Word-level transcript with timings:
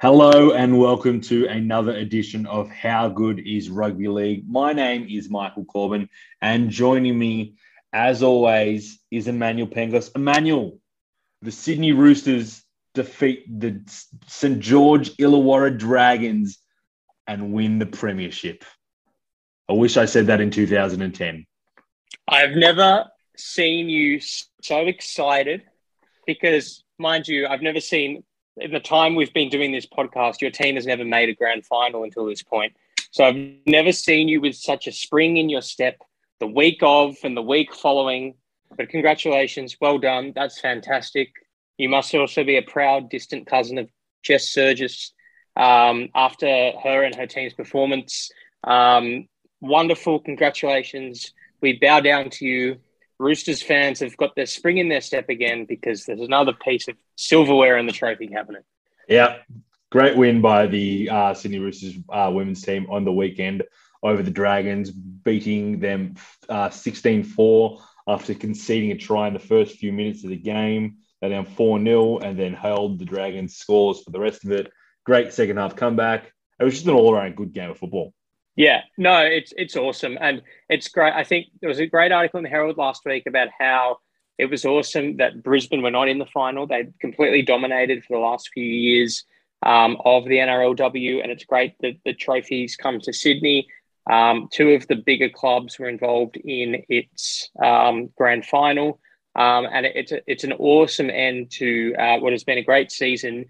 Hello 0.00 0.52
and 0.52 0.78
welcome 0.78 1.20
to 1.20 1.46
another 1.48 1.92
edition 1.92 2.46
of 2.46 2.70
How 2.70 3.10
Good 3.10 3.46
is 3.46 3.68
Rugby 3.68 4.08
League. 4.08 4.48
My 4.48 4.72
name 4.72 5.06
is 5.10 5.28
Michael 5.28 5.66
Corbin, 5.66 6.08
and 6.40 6.70
joining 6.70 7.18
me, 7.18 7.56
as 7.92 8.22
always, 8.22 8.98
is 9.10 9.28
Emmanuel 9.28 9.68
Pengos. 9.68 10.10
Emmanuel, 10.16 10.78
the 11.42 11.52
Sydney 11.52 11.92
Roosters 11.92 12.64
defeat 12.94 13.44
the 13.60 13.78
St 14.26 14.58
George 14.58 15.10
Illawarra 15.18 15.76
Dragons 15.76 16.60
and 17.26 17.52
win 17.52 17.78
the 17.78 17.84
premiership. 17.84 18.64
I 19.68 19.74
wish 19.74 19.98
I 19.98 20.06
said 20.06 20.28
that 20.28 20.40
in 20.40 20.50
2010. 20.50 21.44
I've 22.26 22.56
never 22.56 23.04
seen 23.36 23.90
you 23.90 24.18
so 24.62 24.78
excited 24.78 25.64
because, 26.26 26.84
mind 26.98 27.28
you, 27.28 27.46
I've 27.46 27.60
never 27.60 27.80
seen 27.80 28.24
in 28.60 28.72
the 28.72 28.80
time 28.80 29.14
we've 29.14 29.32
been 29.32 29.48
doing 29.48 29.72
this 29.72 29.86
podcast, 29.86 30.40
your 30.40 30.50
team 30.50 30.74
has 30.74 30.86
never 30.86 31.04
made 31.04 31.28
a 31.28 31.34
grand 31.34 31.64
final 31.64 32.04
until 32.04 32.26
this 32.26 32.42
point. 32.42 32.74
So 33.10 33.24
I've 33.24 33.36
never 33.66 33.92
seen 33.92 34.28
you 34.28 34.40
with 34.40 34.54
such 34.54 34.86
a 34.86 34.92
spring 34.92 35.36
in 35.36 35.48
your 35.48 35.62
step 35.62 36.00
the 36.38 36.46
week 36.46 36.78
of 36.82 37.16
and 37.22 37.36
the 37.36 37.42
week 37.42 37.74
following. 37.74 38.34
But 38.76 38.88
congratulations, 38.88 39.76
well 39.80 39.98
done. 39.98 40.32
That's 40.34 40.60
fantastic. 40.60 41.32
You 41.76 41.88
must 41.88 42.14
also 42.14 42.44
be 42.44 42.56
a 42.56 42.62
proud 42.62 43.10
distant 43.10 43.46
cousin 43.46 43.78
of 43.78 43.88
Jess 44.22 44.54
Sergis 44.54 45.10
um, 45.56 46.08
after 46.14 46.46
her 46.46 47.02
and 47.02 47.14
her 47.14 47.26
team's 47.26 47.54
performance. 47.54 48.30
Um, 48.64 49.28
wonderful. 49.60 50.20
Congratulations. 50.20 51.32
We 51.60 51.78
bow 51.78 52.00
down 52.00 52.30
to 52.30 52.46
you. 52.46 52.76
Roosters 53.18 53.62
fans 53.62 54.00
have 54.00 54.16
got 54.16 54.34
their 54.34 54.46
spring 54.46 54.78
in 54.78 54.88
their 54.88 55.00
step 55.00 55.28
again 55.28 55.66
because 55.66 56.06
there's 56.06 56.20
another 56.20 56.52
piece 56.52 56.88
of 56.88 56.96
silverware 57.20 57.78
in 57.78 57.86
the 57.86 57.92
trophy 57.92 58.26
cabinet. 58.26 58.64
Yeah, 59.08 59.38
great 59.90 60.16
win 60.16 60.40
by 60.40 60.66
the 60.66 61.10
uh, 61.10 61.34
Sydney 61.34 61.58
Roosters 61.58 61.94
uh, 62.08 62.30
women's 62.32 62.62
team 62.62 62.86
on 62.90 63.04
the 63.04 63.12
weekend 63.12 63.62
over 64.02 64.22
the 64.22 64.30
Dragons, 64.30 64.90
beating 64.90 65.78
them 65.78 66.14
uh, 66.48 66.70
16 66.70 67.20
uh, 67.20 67.24
4 67.24 67.82
after 68.08 68.34
conceding 68.34 68.92
a 68.92 68.96
try 68.96 69.28
in 69.28 69.34
the 69.34 69.38
first 69.38 69.76
few 69.76 69.92
minutes 69.92 70.24
of 70.24 70.30
the 70.30 70.36
game. 70.36 70.96
They're 71.20 71.30
down 71.30 71.44
4 71.44 71.82
0 71.82 72.18
and 72.18 72.38
then 72.38 72.54
held 72.54 72.98
the 72.98 73.04
Dragons' 73.04 73.56
scores 73.56 74.02
for 74.02 74.10
the 74.10 74.20
rest 74.20 74.44
of 74.44 74.52
it. 74.52 74.72
Great 75.04 75.32
second 75.32 75.58
half 75.58 75.76
comeback. 75.76 76.32
It 76.58 76.64
was 76.64 76.74
just 76.74 76.86
an 76.86 76.94
all 76.94 77.14
around 77.14 77.36
good 77.36 77.52
game 77.52 77.70
of 77.70 77.78
football. 77.78 78.14
Yeah, 78.56 78.82
no, 78.98 79.20
it's 79.20 79.52
it's 79.56 79.76
awesome 79.76 80.18
and 80.20 80.42
it's 80.68 80.88
great. 80.88 81.14
I 81.14 81.24
think 81.24 81.46
there 81.60 81.68
was 81.68 81.78
a 81.78 81.86
great 81.86 82.12
article 82.12 82.38
in 82.38 82.44
the 82.44 82.50
Herald 82.50 82.78
last 82.78 83.02
week 83.04 83.26
about 83.26 83.48
how 83.58 83.98
it 84.40 84.50
was 84.50 84.64
awesome 84.64 85.18
that 85.18 85.42
Brisbane 85.42 85.82
were 85.82 85.90
not 85.90 86.08
in 86.08 86.18
the 86.18 86.26
final. 86.26 86.66
They 86.66 86.88
completely 86.98 87.42
dominated 87.42 88.02
for 88.02 88.16
the 88.16 88.24
last 88.24 88.48
few 88.54 88.64
years 88.64 89.24
um, 89.62 89.98
of 90.04 90.24
the 90.24 90.38
NRLW, 90.38 91.22
and 91.22 91.30
it's 91.30 91.44
great 91.44 91.74
that 91.80 91.98
the 92.06 92.14
trophies 92.14 92.74
come 92.76 93.00
to 93.00 93.12
Sydney. 93.12 93.68
Um, 94.10 94.48
two 94.50 94.70
of 94.70 94.86
the 94.88 94.96
bigger 94.96 95.28
clubs 95.28 95.78
were 95.78 95.88
involved 95.88 96.38
in 96.38 96.82
its 96.88 97.50
um, 97.62 98.08
grand 98.16 98.46
final, 98.46 98.98
um, 99.36 99.68
and 99.70 99.84
it, 99.84 99.92
it's 99.94 100.12
a, 100.12 100.20
it's 100.26 100.44
an 100.44 100.54
awesome 100.54 101.10
end 101.10 101.50
to 101.58 101.94
uh, 101.96 102.18
what 102.18 102.32
has 102.32 102.44
been 102.44 102.56
a 102.56 102.64
great 102.64 102.90
season, 102.90 103.44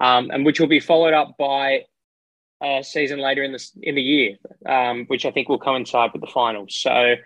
um, 0.00 0.30
and 0.30 0.46
which 0.46 0.60
will 0.60 0.68
be 0.68 0.80
followed 0.80 1.12
up 1.12 1.34
by 1.36 1.80
a 2.62 2.84
season 2.84 3.18
later 3.18 3.42
in 3.42 3.50
the 3.50 3.70
in 3.82 3.96
the 3.96 4.02
year, 4.02 4.36
um, 4.64 5.06
which 5.06 5.26
I 5.26 5.32
think 5.32 5.48
will 5.48 5.58
coincide 5.58 6.12
with 6.12 6.22
the 6.22 6.30
finals. 6.32 6.76
So 6.76 7.16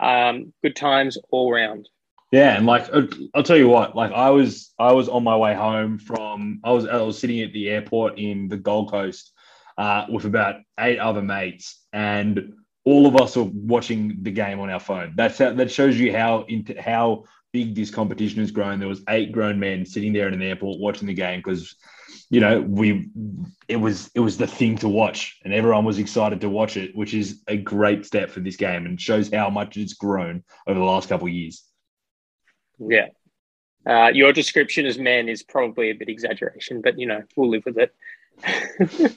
good 0.00 0.76
times 0.76 1.18
all 1.32 1.52
round. 1.52 1.88
Yeah, 2.30 2.56
and 2.56 2.66
like 2.66 2.88
uh, 2.92 3.02
I'll 3.34 3.42
tell 3.42 3.56
you 3.56 3.68
what, 3.68 3.96
like 3.96 4.12
I 4.12 4.30
was 4.30 4.72
I 4.78 4.92
was 4.92 5.08
on 5.08 5.24
my 5.24 5.36
way 5.36 5.54
home 5.54 5.98
from 5.98 6.60
I 6.62 6.72
was 6.72 6.86
I 6.86 7.00
was 7.00 7.18
sitting 7.18 7.40
at 7.40 7.52
the 7.52 7.70
airport 7.70 8.18
in 8.18 8.48
the 8.48 8.58
Gold 8.58 8.90
Coast 8.90 9.32
uh, 9.78 10.04
with 10.10 10.26
about 10.26 10.56
eight 10.78 10.98
other 10.98 11.22
mates, 11.22 11.82
and 11.92 12.52
all 12.84 13.06
of 13.06 13.16
us 13.16 13.36
are 13.38 13.44
watching 13.44 14.18
the 14.22 14.30
game 14.30 14.60
on 14.60 14.68
our 14.68 14.80
phone. 14.80 15.14
That's 15.16 15.38
how, 15.38 15.52
that 15.54 15.70
shows 15.70 15.98
you 15.98 16.12
how 16.14 16.44
into 16.48 16.80
how 16.80 17.24
big 17.52 17.74
this 17.74 17.90
competition 17.90 18.40
has 18.40 18.50
grown. 18.50 18.78
There 18.78 18.88
was 18.88 19.02
eight 19.08 19.32
grown 19.32 19.58
men 19.58 19.86
sitting 19.86 20.12
there 20.12 20.28
in 20.28 20.34
an 20.34 20.42
airport 20.42 20.80
watching 20.80 21.08
the 21.08 21.14
game 21.14 21.40
because 21.40 21.76
you 22.28 22.40
know 22.40 22.60
we 22.60 23.08
it 23.68 23.76
was 23.76 24.10
it 24.14 24.20
was 24.20 24.36
the 24.36 24.46
thing 24.46 24.76
to 24.78 24.88
watch 24.88 25.38
and 25.44 25.54
everyone 25.54 25.84
was 25.86 25.98
excited 25.98 26.42
to 26.42 26.48
watch 26.50 26.76
it 26.76 26.94
which 26.94 27.14
is 27.14 27.42
a 27.48 27.56
great 27.56 28.04
step 28.04 28.30
for 28.30 28.40
this 28.40 28.56
game 28.56 28.84
and 28.84 29.00
shows 29.00 29.32
how 29.32 29.48
much 29.48 29.78
it's 29.78 29.94
grown 29.94 30.42
over 30.66 30.78
the 30.78 30.84
last 30.84 31.08
couple 31.08 31.26
of 31.26 31.32
years 31.32 31.67
yeah. 32.78 33.08
Uh, 33.86 34.10
your 34.12 34.32
description 34.32 34.86
as 34.86 34.98
men 34.98 35.28
is 35.28 35.42
probably 35.42 35.90
a 35.90 35.94
bit 35.94 36.08
exaggeration, 36.08 36.80
but 36.82 36.98
you 36.98 37.06
know 37.06 37.22
we'll 37.36 37.48
live 37.48 37.64
with 37.64 37.78
it. 37.78 37.94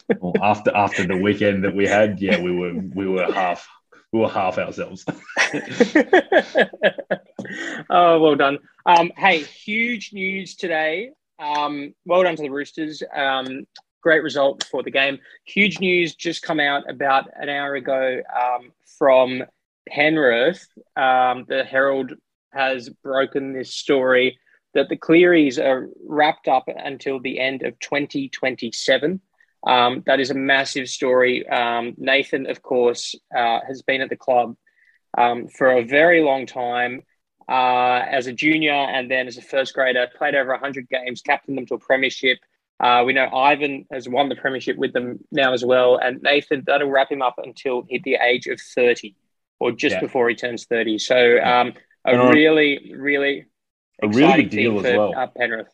well, 0.20 0.34
after 0.42 0.76
after 0.76 1.06
the 1.06 1.18
weekend 1.18 1.64
that 1.64 1.76
we 1.76 1.88
had, 1.88 2.22
yeah, 2.22 2.40
we 2.42 2.56
were 2.56 2.74
we 2.74 3.08
were 3.08 3.32
half 3.32 3.68
we 4.12 4.20
were 4.20 4.30
half 4.30 4.58
ourselves. 4.58 5.06
oh, 7.90 8.20
well 8.20 8.36
done. 8.36 8.60
Um, 8.86 9.12
hey, 9.18 9.44
huge 9.44 10.14
news 10.14 10.56
today. 10.56 11.12
Um, 11.40 11.94
well 12.06 12.24
done 12.24 12.36
to 12.36 12.44
the 12.44 12.50
Roosters. 12.50 13.04
Um, 13.16 13.66
great 14.02 14.24
result 14.24 14.64
for 14.70 14.84
the 14.84 14.92
game. 14.92 15.20
Huge 15.46 15.80
news 15.80 16.16
just 16.16 16.42
come 16.42 16.60
out 16.60 16.90
about 16.90 17.30
an 17.40 17.50
hour 17.50 17.76
ago 17.76 18.22
um, 18.36 18.72
from 18.98 19.44
Penrith. 19.88 20.68
Um, 20.96 21.46
the 21.48 21.64
Herald 21.64 22.14
has 22.52 22.90
broken 22.90 23.54
this 23.54 23.74
story 23.74 24.40
that 24.74 24.90
the 24.90 24.98
Clearys 24.98 25.60
are 25.60 25.90
wrapped 26.06 26.48
up 26.48 26.68
until 26.68 27.20
the 27.20 27.40
end 27.40 27.64
of 27.64 27.80
2027. 27.80 29.20
Um, 29.68 30.04
that 30.06 30.20
is 30.20 30.32
a 30.32 30.36
massive 30.36 30.88
story. 30.88 31.48
Um, 31.48 31.94
Nathan, 31.98 32.50
of 32.50 32.62
course, 32.62 33.16
uh, 33.36 33.60
has 33.68 33.82
been 33.82 34.02
at 34.02 34.10
the 34.10 34.16
club 34.16 34.56
um, 35.18 35.48
for 35.48 35.72
a 35.72 35.84
very 35.84 36.24
long 36.24 36.46
time 36.46 37.04
uh, 37.50 38.02
as 38.10 38.28
a 38.28 38.34
junior 38.34 38.72
and 38.72 39.12
then 39.12 39.28
as 39.28 39.38
a 39.38 39.42
first 39.42 39.74
grader, 39.74 40.08
played 40.18 40.36
over 40.36 40.52
100 40.52 40.90
games, 40.90 41.22
captained 41.22 41.58
them 41.58 41.66
to 41.68 41.76
a 41.76 41.80
premiership. 41.80 42.40
Uh, 42.80 43.04
we 43.06 43.14
know 43.14 43.28
Ivan 43.28 43.86
has 43.92 44.10
won 44.10 44.30
the 44.30 44.36
premiership 44.36 44.78
with 44.78 44.94
them 44.94 45.20
now 45.32 45.54
as 45.54 45.64
well. 45.64 45.98
And 45.98 46.22
Nathan, 46.24 46.64
that'll 46.66 46.90
wrap 46.90 47.12
him 47.12 47.22
up 47.22 47.36
until 47.38 47.86
hit 47.88 48.04
the 48.04 48.16
age 48.16 48.48
of 48.48 48.60
30 48.60 49.16
or 49.60 49.72
just 49.72 49.96
yeah. 49.96 50.00
before 50.00 50.28
he 50.30 50.36
turns 50.36 50.66
30. 50.66 50.98
So, 50.98 51.40
a 52.06 52.18
really, 52.30 52.94
really, 52.96 53.46
a 54.02 54.08
really 54.08 54.44
good 54.44 54.50
deal 54.50 54.86
as 54.86 54.96
well. 54.96 55.14
Uh, 55.16 55.28
Penrith. 55.28 55.68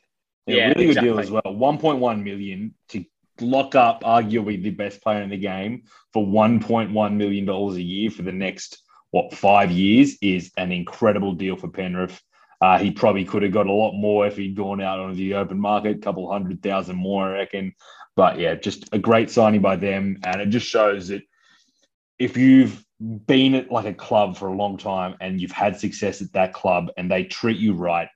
Yeah, 0.46 0.56
yeah 0.56 0.68
really 0.70 0.88
exactly. 0.88 0.94
good 0.94 1.16
deal 1.16 1.20
as 1.20 1.32
well. 1.32 1.42
1.1 1.44 2.24
million 2.24 2.74
to 2.90 3.06
lock 3.40 3.76
up 3.76 4.04
arguably 4.04 4.62
the 4.62 4.72
best 4.72 5.02
player 5.02 5.22
in 5.22 5.30
the 5.30 5.38
game 5.38 5.84
for 6.14 6.26
1.1 6.26 7.16
million 7.16 7.46
dollars 7.46 7.76
a 7.76 7.82
year 7.82 8.10
for 8.10 8.24
the 8.24 8.32
next 8.32 8.82
what 9.12 9.34
five 9.34 9.72
years 9.72 10.18
is 10.22 10.52
an 10.58 10.72
incredible 10.72 11.34
deal 11.34 11.56
for 11.56 11.70
Penrith. 11.70 12.22
Uh, 12.60 12.78
he 12.80 12.92
probably 12.92 13.24
could 13.24 13.44
have 13.44 13.52
got 13.52 13.68
a 13.68 13.72
lot 13.72 13.94
more 13.94 14.26
if 14.26 14.36
he'd 14.36 14.56
gone 14.56 14.82
out 14.82 15.00
on 15.00 15.16
the 15.16 15.36
open 15.36 15.60
market, 15.60 15.98
a 15.98 16.00
couple 16.00 16.30
hundred 16.32 16.62
thousand 16.62 16.96
more, 16.96 17.26
I 17.26 17.32
reckon. 17.34 17.74
But 18.16 18.40
yeah, 18.40 18.56
just 18.56 18.90
a 18.92 18.98
great 18.98 19.30
signing 19.30 19.62
by 19.62 19.76
them, 19.76 20.18
and 20.24 20.42
it 20.42 20.50
just 20.50 20.66
shows 20.66 21.10
that 21.10 21.22
if 22.18 22.36
you've 22.36 22.84
been 23.00 23.54
at 23.54 23.72
like 23.72 23.86
a 23.86 23.94
club 23.94 24.38
for 24.38 24.48
a 24.48 24.56
long 24.56 24.78
time 24.78 25.16
and 25.22 25.40
you've 25.40 25.52
had 25.52 25.80
success 25.80 26.22
at 26.22 26.34
that 26.34 26.54
club 26.54 26.90
and 26.98 27.12
they 27.12 27.24
treat 27.24 27.58
you 27.58 27.74
right, 27.74 28.10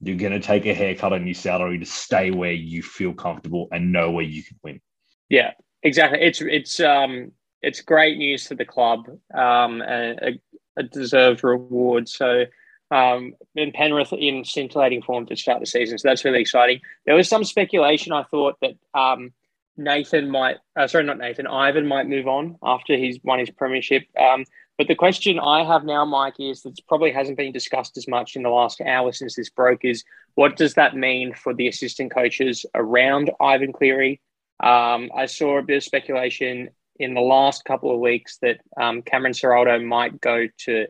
you're 0.00 0.16
going 0.16 0.32
to 0.32 0.40
take 0.40 0.66
a 0.66 0.74
haircut 0.74 1.12
on 1.12 1.26
your 1.26 1.34
salary 1.34 1.78
to 1.78 1.86
stay 1.86 2.30
where 2.30 2.52
you 2.52 2.82
feel 2.82 3.12
comfortable 3.12 3.68
and 3.72 3.92
know 3.92 4.10
where 4.10 4.24
you 4.24 4.42
can 4.42 4.58
win. 4.62 4.80
Yeah, 5.28 5.52
exactly. 5.82 6.20
It's 6.20 6.40
it's 6.40 6.80
um 6.80 7.32
it's 7.62 7.80
great 7.80 8.18
news 8.18 8.46
for 8.46 8.54
the 8.54 8.64
club, 8.64 9.08
um, 9.32 9.80
a, 9.80 10.38
a 10.76 10.82
deserved 10.82 11.42
reward. 11.42 12.08
So, 12.08 12.44
um, 12.90 13.34
in 13.54 13.72
Penrith 13.72 14.12
in 14.12 14.44
scintillating 14.44 15.02
form 15.02 15.26
to 15.26 15.36
start 15.36 15.60
the 15.60 15.66
season, 15.66 15.98
so 15.98 16.08
that's 16.08 16.24
really 16.24 16.40
exciting. 16.40 16.80
There 17.06 17.14
was 17.14 17.28
some 17.28 17.42
speculation. 17.42 18.12
I 18.12 18.24
thought 18.24 18.56
that 18.60 18.76
um, 18.92 19.32
Nathan 19.76 20.30
might, 20.30 20.58
uh, 20.76 20.86
sorry, 20.86 21.04
not 21.04 21.18
Nathan, 21.18 21.46
Ivan 21.46 21.86
might 21.86 22.08
move 22.08 22.28
on 22.28 22.56
after 22.62 22.96
he's 22.96 23.18
won 23.24 23.38
his 23.38 23.50
premiership. 23.50 24.04
Um, 24.18 24.44
But 24.76 24.88
the 24.88 24.94
question 24.96 25.38
I 25.38 25.64
have 25.64 25.84
now, 25.84 26.04
Mike, 26.04 26.40
is 26.40 26.62
that 26.62 26.78
probably 26.88 27.12
hasn't 27.12 27.36
been 27.36 27.52
discussed 27.52 27.96
as 27.96 28.08
much 28.08 28.34
in 28.34 28.42
the 28.42 28.50
last 28.50 28.80
hour 28.80 29.12
since 29.12 29.36
this 29.36 29.50
broke 29.50 29.84
is 29.84 30.04
what 30.34 30.56
does 30.56 30.74
that 30.74 30.96
mean 30.96 31.32
for 31.32 31.54
the 31.54 31.68
assistant 31.68 32.12
coaches 32.12 32.66
around 32.74 33.30
Ivan 33.40 33.72
Cleary? 33.72 34.20
Um, 34.60 35.10
I 35.16 35.26
saw 35.26 35.58
a 35.58 35.62
bit 35.62 35.76
of 35.76 35.84
speculation 35.84 36.70
in 36.98 37.14
the 37.14 37.20
last 37.20 37.64
couple 37.64 37.92
of 37.92 38.00
weeks 38.00 38.38
that 38.38 38.60
um, 38.80 39.02
Cameron 39.02 39.32
Ciraldo 39.32 39.84
might 39.84 40.20
go 40.20 40.48
to 40.64 40.86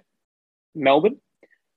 Melbourne 0.75 1.19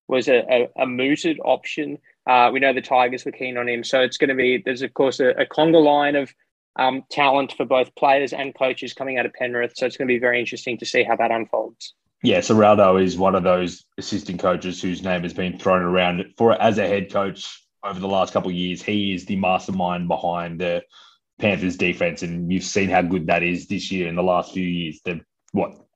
was 0.08 0.30
a, 0.30 0.46
a, 0.50 0.84
a 0.84 0.86
mooted 0.86 1.40
option. 1.44 1.98
Uh, 2.26 2.50
we 2.54 2.60
know 2.60 2.74
the 2.74 2.82
Tigers 2.82 3.26
were 3.26 3.32
keen 3.32 3.58
on 3.58 3.68
him, 3.68 3.84
so 3.84 4.02
it's 4.02 4.18
going 4.18 4.30
to 4.30 4.36
be 4.36 4.62
there's 4.64 4.82
of 4.82 4.94
course 4.94 5.20
a, 5.20 5.30
a 5.32 5.46
conga 5.46 5.84
line 5.84 6.16
of 6.16 6.34
um, 6.78 7.04
talent 7.12 7.54
for 7.58 7.66
both 7.66 7.94
players 7.96 8.34
and 8.34 8.56
coaches 8.56 8.94
coming 8.94 9.18
out 9.18 9.26
of 9.26 9.34
Penrith. 9.34 9.74
So 9.76 9.86
it's 9.86 9.98
going 9.98 10.08
to 10.08 10.14
be 10.14 10.20
very 10.20 10.40
interesting 10.40 10.78
to 10.78 10.86
see 10.86 11.04
how 11.04 11.16
that 11.16 11.32
unfolds. 11.32 11.94
Yeah, 12.24 12.40
Ciraldo 12.40 13.02
is 13.02 13.18
one 13.18 13.36
of 13.36 13.44
those 13.44 13.86
assistant 13.98 14.40
coaches 14.40 14.82
whose 14.82 15.04
name 15.04 15.24
has 15.24 15.34
been 15.34 15.60
thrown 15.60 15.84
around 15.84 16.26
for 16.38 16.60
as 16.60 16.78
a 16.78 16.88
head 16.88 17.12
coach 17.12 17.64
over 17.84 18.00
the 18.00 18.08
last 18.08 18.34
couple 18.34 18.50
of 18.50 18.56
years. 18.56 18.82
He 18.82 19.14
is 19.14 19.26
the 19.26 19.36
mastermind 19.36 20.08
behind 20.08 20.60
the 20.60 20.84
Panthers 21.40 21.78
defense, 21.78 22.24
and 22.24 22.52
you've 22.52 22.64
seen 22.64 22.90
how 22.90 23.04
good 23.04 23.28
that 23.28 23.44
is 23.44 23.68
this 23.68 23.92
year 23.92 24.08
in 24.08 24.16
the 24.16 24.24
last 24.24 24.54
few 24.54 24.66
years. 24.66 25.00
They've 25.06 25.22
what 25.52 25.87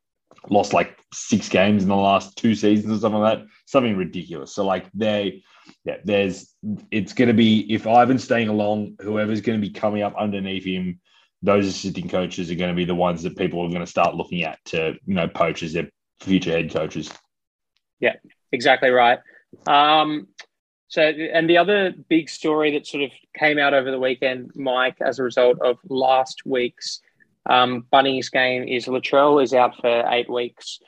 lost 0.50 0.74
like 0.74 0.98
six 1.14 1.50
games 1.50 1.84
in 1.84 1.90
the 1.90 1.96
last 1.96 2.36
two 2.38 2.56
seasons 2.56 2.98
or 2.98 3.00
something 3.00 3.22
like 3.22 3.40
that. 3.40 3.48
Something 3.66 3.96
ridiculous. 3.98 4.54
So 4.54 4.66
like 4.66 4.88
they 4.94 5.44
yeah, 5.86 5.98
there's 6.04 6.54
it's 6.90 7.14
gonna 7.14 7.34
be 7.34 7.72
if 7.74 7.86
Ivan's 7.86 8.24
staying 8.24 8.48
along, 8.48 8.96
whoever's 9.02 9.42
gonna 9.42 9.60
be 9.60 9.70
coming 9.70 10.04
up 10.04 10.16
underneath 10.18 10.66
him, 10.66 11.00
those 11.42 11.68
assistant 11.68 12.12
coaches 12.12 12.52
are 12.52 12.56
going 12.56 12.70
to 12.70 12.76
be 12.76 12.86
the 12.86 12.96
ones 12.96 13.24
that 13.24 13.38
people 13.38 13.62
are 13.62 13.70
going 13.70 13.82
to 13.82 13.88
start 13.88 14.16
looking 14.16 14.44
at 14.44 14.64
to 14.66 14.96
you 15.06 15.14
know 15.14 15.28
poach 15.28 15.64
as 15.64 15.74
their 15.74 15.90
future 16.20 16.52
head 16.52 16.72
coaches. 16.72 17.12
Yeah, 18.00 18.16
exactly 18.52 18.90
right. 18.90 19.20
Um, 19.68 20.28
so, 20.88 21.02
and 21.02 21.50
the 21.50 21.58
other 21.58 21.94
big 22.10 22.30
story 22.30 22.72
that 22.74 22.86
sort 22.86 23.04
of 23.04 23.12
came 23.38 23.58
out 23.58 23.74
over 23.74 23.92
the 23.92 24.00
weekend, 24.00 24.52
Mike, 24.56 24.98
as 25.02 25.20
a 25.20 25.24
result 25.24 25.60
of 25.62 25.78
last 25.90 26.46
week's 26.46 27.02
um, 27.50 27.86
game, 27.92 28.68
is 28.68 28.86
Latrell 28.86 29.44
is 29.44 29.54
out 29.54 29.76
for 29.78 30.06
eight 30.10 30.30
weeks 30.30 30.80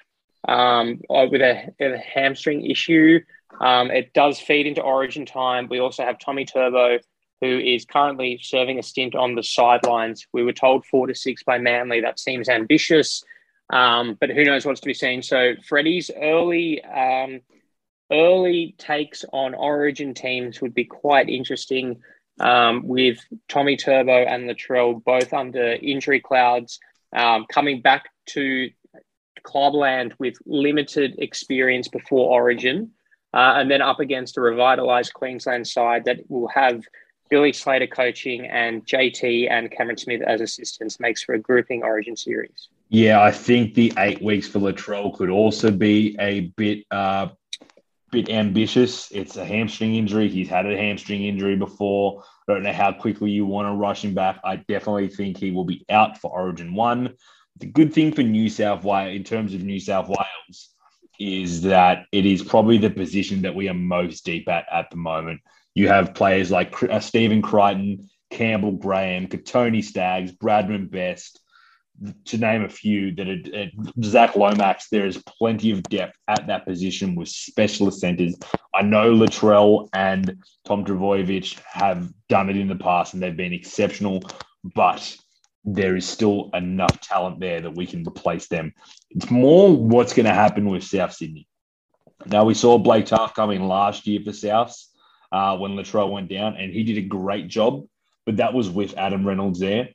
um, 0.47 1.01
uh, 1.09 1.27
with 1.31 1.41
a, 1.41 1.73
a, 1.79 1.97
hamstring 1.97 2.69
issue. 2.69 3.19
Um, 3.59 3.91
it 3.91 4.13
does 4.13 4.39
feed 4.39 4.67
into 4.67 4.81
Origin 4.81 5.25
time. 5.25 5.67
We 5.69 5.79
also 5.79 6.03
have 6.03 6.19
Tommy 6.19 6.45
Turbo, 6.45 6.99
who 7.41 7.59
is 7.59 7.85
currently 7.85 8.39
serving 8.41 8.79
a 8.79 8.83
stint 8.83 9.15
on 9.15 9.35
the 9.35 9.43
sidelines. 9.43 10.27
We 10.33 10.43
were 10.43 10.53
told 10.53 10.85
four 10.85 11.07
to 11.07 11.15
six 11.15 11.43
by 11.43 11.59
Manly. 11.59 12.01
That 12.01 12.19
seems 12.19 12.49
ambitious, 12.49 13.23
um, 13.71 14.17
but 14.19 14.29
who 14.29 14.43
knows 14.43 14.65
what's 14.65 14.81
to 14.81 14.87
be 14.87 14.93
seen. 14.93 15.21
So, 15.21 15.53
Freddie's 15.67 16.09
early 16.15 16.83
um, 16.83 17.41
early 18.11 18.75
takes 18.77 19.25
on 19.33 19.53
Origin 19.55 20.13
teams 20.13 20.61
would 20.61 20.73
be 20.73 20.85
quite 20.85 21.29
interesting. 21.29 22.01
Um, 22.39 22.87
with 22.87 23.19
Tommy 23.47 23.77
Turbo 23.77 24.11
and 24.11 24.49
Latrell 24.49 25.03
both 25.03 25.33
under 25.33 25.73
injury 25.73 26.19
clouds, 26.19 26.79
um, 27.15 27.45
coming 27.51 27.81
back 27.81 28.05
to 28.29 28.69
clubland 29.43 30.15
with 30.17 30.35
limited 30.45 31.15
experience 31.19 31.87
before 31.87 32.31
Origin, 32.31 32.91
uh, 33.33 33.53
and 33.57 33.69
then 33.69 33.81
up 33.81 33.99
against 33.99 34.37
a 34.37 34.39
revitalised 34.39 35.13
Queensland 35.13 35.67
side 35.67 36.05
that 36.05 36.19
will 36.29 36.47
have 36.47 36.83
Billy 37.29 37.53
Slater 37.53 37.87
coaching 37.87 38.45
and 38.45 38.85
JT 38.85 39.49
and 39.49 39.71
Cameron 39.71 39.97
Smith 39.97 40.21
as 40.21 40.41
assistants 40.41 40.99
makes 40.99 41.23
for 41.23 41.33
a 41.33 41.39
grouping 41.39 41.83
Origin 41.83 42.15
series. 42.15 42.69
Yeah, 42.89 43.21
I 43.21 43.31
think 43.31 43.73
the 43.73 43.91
eight 43.97 44.21
weeks 44.21 44.47
for 44.47 44.59
Latrell 44.59 45.15
could 45.15 45.31
also 45.31 45.71
be 45.71 46.15
a 46.19 46.41
bit 46.55 46.85
uh, 46.91 47.29
bit 48.13 48.29
ambitious. 48.29 49.11
It's 49.11 49.35
a 49.35 49.43
hamstring 49.43 49.95
injury. 49.95 50.29
He's 50.29 50.47
had 50.47 50.65
a 50.65 50.77
hamstring 50.77 51.23
injury 51.23 51.57
before. 51.57 52.23
I 52.47 52.53
don't 52.53 52.63
know 52.63 52.71
how 52.71 52.93
quickly 52.93 53.31
you 53.31 53.45
want 53.45 53.67
to 53.67 53.73
rush 53.73 54.05
him 54.05 54.13
back. 54.13 54.39
I 54.43 54.57
definitely 54.57 55.09
think 55.09 55.37
he 55.37 55.51
will 55.51 55.65
be 55.65 55.85
out 55.89 56.19
for 56.19 56.31
Origin 56.31 56.75
one. 56.75 57.15
The 57.57 57.65
good 57.65 57.93
thing 57.93 58.13
for 58.13 58.23
New 58.23 58.49
South 58.49 58.83
Wales, 58.83 59.15
in 59.15 59.23
terms 59.23 59.53
of 59.53 59.63
New 59.63 59.79
South 59.79 60.07
Wales, 60.07 60.69
is 61.19 61.63
that 61.63 62.05
it 62.11 62.25
is 62.25 62.43
probably 62.43 62.77
the 62.77 62.89
position 62.89 63.41
that 63.41 63.55
we 63.55 63.67
are 63.67 63.73
most 63.73 64.25
deep 64.25 64.47
at 64.47 64.65
at 64.71 64.89
the 64.89 64.97
moment. 64.97 65.41
You 65.73 65.87
have 65.87 66.13
players 66.13 66.51
like 66.51 66.81
uh, 66.83 66.99
Stephen 66.99 67.41
Crichton, 67.41 68.09
Campbell 68.29 68.73
Graham, 68.73 69.27
Kotoni 69.27 69.83
Staggs, 69.83 70.31
Bradman 70.31 70.89
Best, 70.89 71.39
to 72.25 72.37
name 72.37 72.63
a 72.63 72.69
few, 72.69 73.13
that 73.15 73.71
Zach 74.03 74.35
Lomax, 74.35 74.89
there 74.89 75.05
is 75.05 75.21
plenty 75.25 75.71
of 75.71 75.83
depth 75.83 76.17
at 76.27 76.47
that 76.47 76.65
position 76.65 77.15
with 77.15 77.29
specialist 77.29 77.99
centers. 77.99 78.35
I 78.73 78.81
know 78.81 79.13
Latrell 79.13 79.89
and 79.93 80.37
Tom 80.65 80.85
Trbojevic 80.85 81.59
have 81.65 82.11
done 82.29 82.49
it 82.49 82.57
in 82.57 82.67
the 82.67 82.75
past 82.75 83.13
and 83.13 83.21
they've 83.21 83.35
been 83.35 83.53
exceptional, 83.53 84.23
but 84.75 85.15
there 85.65 85.95
is 85.95 86.07
still 86.07 86.49
enough 86.53 86.99
talent 86.99 87.39
there 87.39 87.61
that 87.61 87.75
we 87.75 87.85
can 87.85 88.05
replace 88.07 88.47
them. 88.47 88.73
It's 89.11 89.31
more 89.31 89.75
what's 89.75 90.13
going 90.13 90.25
to 90.25 90.33
happen 90.33 90.69
with 90.69 90.83
South 90.83 91.13
Sydney. 91.13 91.47
Now, 92.25 92.45
we 92.45 92.53
saw 92.53 92.77
Blake 92.77 93.05
Taaffe 93.05 93.33
coming 93.33 93.67
last 93.67 94.07
year 94.07 94.21
for 94.23 94.31
Souths 94.31 94.87
uh, 95.31 95.57
when 95.57 95.71
Latrell 95.71 96.11
went 96.11 96.29
down, 96.29 96.55
and 96.57 96.71
he 96.71 96.83
did 96.83 96.97
a 96.97 97.07
great 97.07 97.47
job, 97.47 97.85
but 98.25 98.37
that 98.37 98.53
was 98.53 98.69
with 98.69 98.97
Adam 98.97 99.25
Reynolds 99.25 99.59
there. 99.59 99.89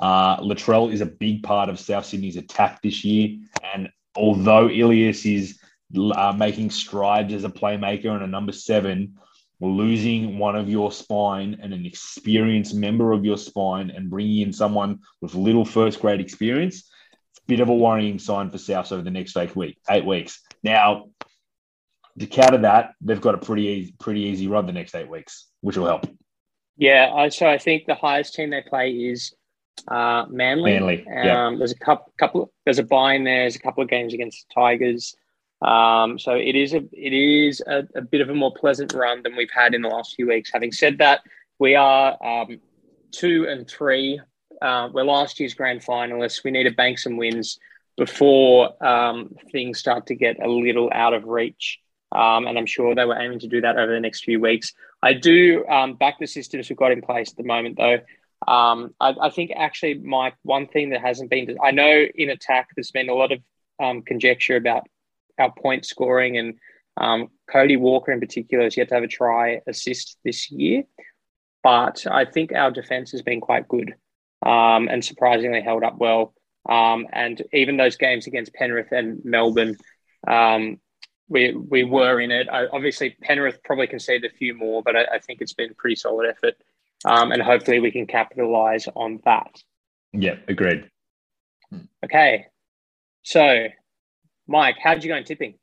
Uh, 0.00 0.40
Latrell 0.40 0.92
is 0.92 1.00
a 1.00 1.06
big 1.06 1.42
part 1.42 1.68
of 1.68 1.78
South 1.78 2.06
Sydney's 2.06 2.36
attack 2.36 2.82
this 2.82 3.04
year. 3.04 3.38
And 3.74 3.88
although 4.16 4.68
Ilias 4.68 5.26
is 5.26 5.58
uh, 5.96 6.34
making 6.36 6.70
strides 6.70 7.32
as 7.32 7.44
a 7.44 7.48
playmaker 7.48 8.10
and 8.10 8.22
a 8.22 8.26
number 8.26 8.52
seven, 8.52 9.18
losing 9.60 10.38
one 10.38 10.54
of 10.54 10.68
your 10.68 10.92
spine 10.92 11.58
and 11.60 11.72
an 11.72 11.84
experienced 11.84 12.74
member 12.74 13.12
of 13.12 13.24
your 13.24 13.36
spine 13.36 13.90
and 13.90 14.10
bringing 14.10 14.42
in 14.42 14.52
someone 14.52 15.00
with 15.20 15.34
little 15.34 15.64
first 15.64 16.00
grade 16.00 16.20
experience, 16.20 16.88
it's 17.30 17.40
a 17.40 17.46
bit 17.48 17.60
of 17.60 17.68
a 17.68 17.74
worrying 17.74 18.18
sign 18.18 18.50
for 18.50 18.58
South 18.58 18.92
over 18.92 19.02
the 19.02 19.10
next 19.10 19.36
eight, 19.36 19.56
week, 19.56 19.78
eight 19.90 20.04
weeks. 20.04 20.40
Now, 20.62 21.06
to 22.18 22.26
counter 22.26 22.58
that, 22.58 22.92
they've 23.00 23.20
got 23.20 23.34
a 23.34 23.38
pretty 23.38 23.64
easy, 23.64 23.94
pretty 23.98 24.20
easy 24.22 24.46
run 24.46 24.66
the 24.66 24.72
next 24.72 24.94
eight 24.94 25.08
weeks, 25.08 25.46
which 25.60 25.76
will 25.76 25.86
help. 25.86 26.06
Yeah, 26.76 27.28
so 27.30 27.48
I 27.48 27.58
think 27.58 27.86
the 27.86 27.96
highest 27.96 28.34
team 28.34 28.50
they 28.50 28.62
play 28.62 28.92
is 28.92 29.34
uh, 29.86 30.26
Manly. 30.28 30.72
Manly. 30.72 31.06
Yeah. 31.06 31.46
Um, 31.46 31.58
there's 31.58 31.72
a 31.72 31.78
couple, 31.78 32.12
couple. 32.18 32.52
There's 32.64 32.78
a 32.78 32.82
buy 32.82 33.14
in 33.14 33.24
there. 33.24 33.40
There's 33.40 33.56
a 33.56 33.60
couple 33.60 33.82
of 33.82 33.90
games 33.90 34.14
against 34.14 34.46
the 34.48 34.54
Tigers. 34.54 35.14
Um, 35.60 36.18
so 36.18 36.34
it 36.34 36.54
is 36.54 36.72
a 36.72 36.84
it 36.92 37.12
is 37.12 37.60
a, 37.66 37.86
a, 37.96 38.00
bit 38.00 38.20
of 38.20 38.30
a 38.30 38.34
more 38.34 38.54
pleasant 38.54 38.92
run 38.92 39.22
than 39.24 39.34
we've 39.34 39.50
had 39.50 39.74
in 39.74 39.82
the 39.82 39.88
last 39.88 40.14
few 40.14 40.28
weeks. 40.28 40.50
Having 40.52 40.72
said 40.72 40.98
that, 40.98 41.22
we 41.58 41.74
are 41.74 42.16
um, 42.24 42.60
two 43.10 43.46
and 43.48 43.68
three. 43.68 44.20
Uh, 44.62 44.88
we're 44.92 45.02
last 45.02 45.40
year's 45.40 45.54
grand 45.54 45.84
finalists. 45.84 46.44
We 46.44 46.52
need 46.52 46.64
to 46.64 46.70
bank 46.70 46.98
some 46.98 47.16
wins 47.16 47.58
before 47.96 48.82
um, 48.84 49.34
things 49.50 49.78
start 49.78 50.06
to 50.06 50.14
get 50.14 50.40
a 50.42 50.48
little 50.48 50.90
out 50.92 51.14
of 51.14 51.24
reach. 51.24 51.80
Um, 52.12 52.46
and 52.46 52.56
I'm 52.56 52.66
sure 52.66 52.94
they 52.94 53.04
were 53.04 53.20
aiming 53.20 53.40
to 53.40 53.48
do 53.48 53.60
that 53.60 53.76
over 53.76 53.92
the 53.92 54.00
next 54.00 54.24
few 54.24 54.40
weeks. 54.40 54.72
I 55.02 55.12
do 55.12 55.66
um, 55.66 55.94
back 55.94 56.18
the 56.18 56.26
systems 56.26 56.68
we've 56.68 56.78
got 56.78 56.92
in 56.92 57.02
place 57.02 57.30
at 57.30 57.36
the 57.36 57.44
moment, 57.44 57.76
though. 57.76 57.98
Um, 58.46 58.94
I, 59.00 59.14
I, 59.20 59.30
think 59.30 59.50
actually, 59.56 59.94
Mike, 59.94 60.34
one 60.42 60.68
thing 60.68 60.90
that 60.90 61.00
hasn't 61.00 61.30
been, 61.30 61.56
I 61.62 61.72
know 61.72 62.04
in 62.14 62.30
attack, 62.30 62.68
there's 62.74 62.92
been 62.92 63.08
a 63.08 63.14
lot 63.14 63.32
of 63.32 63.40
um, 63.82 64.02
conjecture 64.02 64.56
about 64.56 64.86
our 65.38 65.52
point 65.52 65.84
scoring, 65.84 66.38
and 66.38 66.54
um, 66.96 67.28
Cody 67.50 67.76
Walker 67.76 68.12
in 68.12 68.20
particular 68.20 68.64
has 68.64 68.76
yet 68.76 68.88
to 68.88 68.94
have 68.94 69.04
a 69.04 69.08
try 69.08 69.60
assist 69.66 70.18
this 70.24 70.50
year. 70.50 70.84
But 71.64 72.06
I 72.08 72.24
think 72.24 72.52
our 72.52 72.70
defense 72.70 73.10
has 73.12 73.22
been 73.22 73.40
quite 73.40 73.66
good 73.66 73.94
um, 74.46 74.88
and 74.88 75.04
surprisingly 75.04 75.60
held 75.60 75.82
up 75.82 75.98
well. 75.98 76.32
Um, 76.68 77.06
and 77.12 77.42
even 77.52 77.76
those 77.76 77.96
games 77.96 78.26
against 78.26 78.54
Penrith 78.54 78.92
and 78.92 79.24
Melbourne, 79.24 79.76
um, 80.26 80.78
we 81.28 81.52
we 81.52 81.84
were 81.84 82.20
in 82.20 82.30
it. 82.30 82.48
I, 82.48 82.66
obviously, 82.68 83.16
Penrith 83.20 83.62
probably 83.64 83.86
conceded 83.88 84.30
a 84.30 84.34
few 84.34 84.54
more, 84.54 84.82
but 84.82 84.96
I, 84.96 85.04
I 85.14 85.18
think 85.18 85.40
it's 85.40 85.52
been 85.52 85.72
a 85.72 85.74
pretty 85.74 85.96
solid 85.96 86.28
effort 86.28 86.54
um, 87.04 87.32
and 87.32 87.42
hopefully 87.42 87.80
we 87.80 87.90
can 87.90 88.06
capitalize 88.06 88.88
on 88.94 89.20
that. 89.24 89.62
Yeah, 90.12 90.36
agreed. 90.48 90.90
Okay, 92.04 92.46
so 93.22 93.66
Mike, 94.46 94.76
how 94.82 94.94
did 94.94 95.04
you 95.04 95.10
go 95.10 95.16
in 95.16 95.24
tipping? 95.24 95.54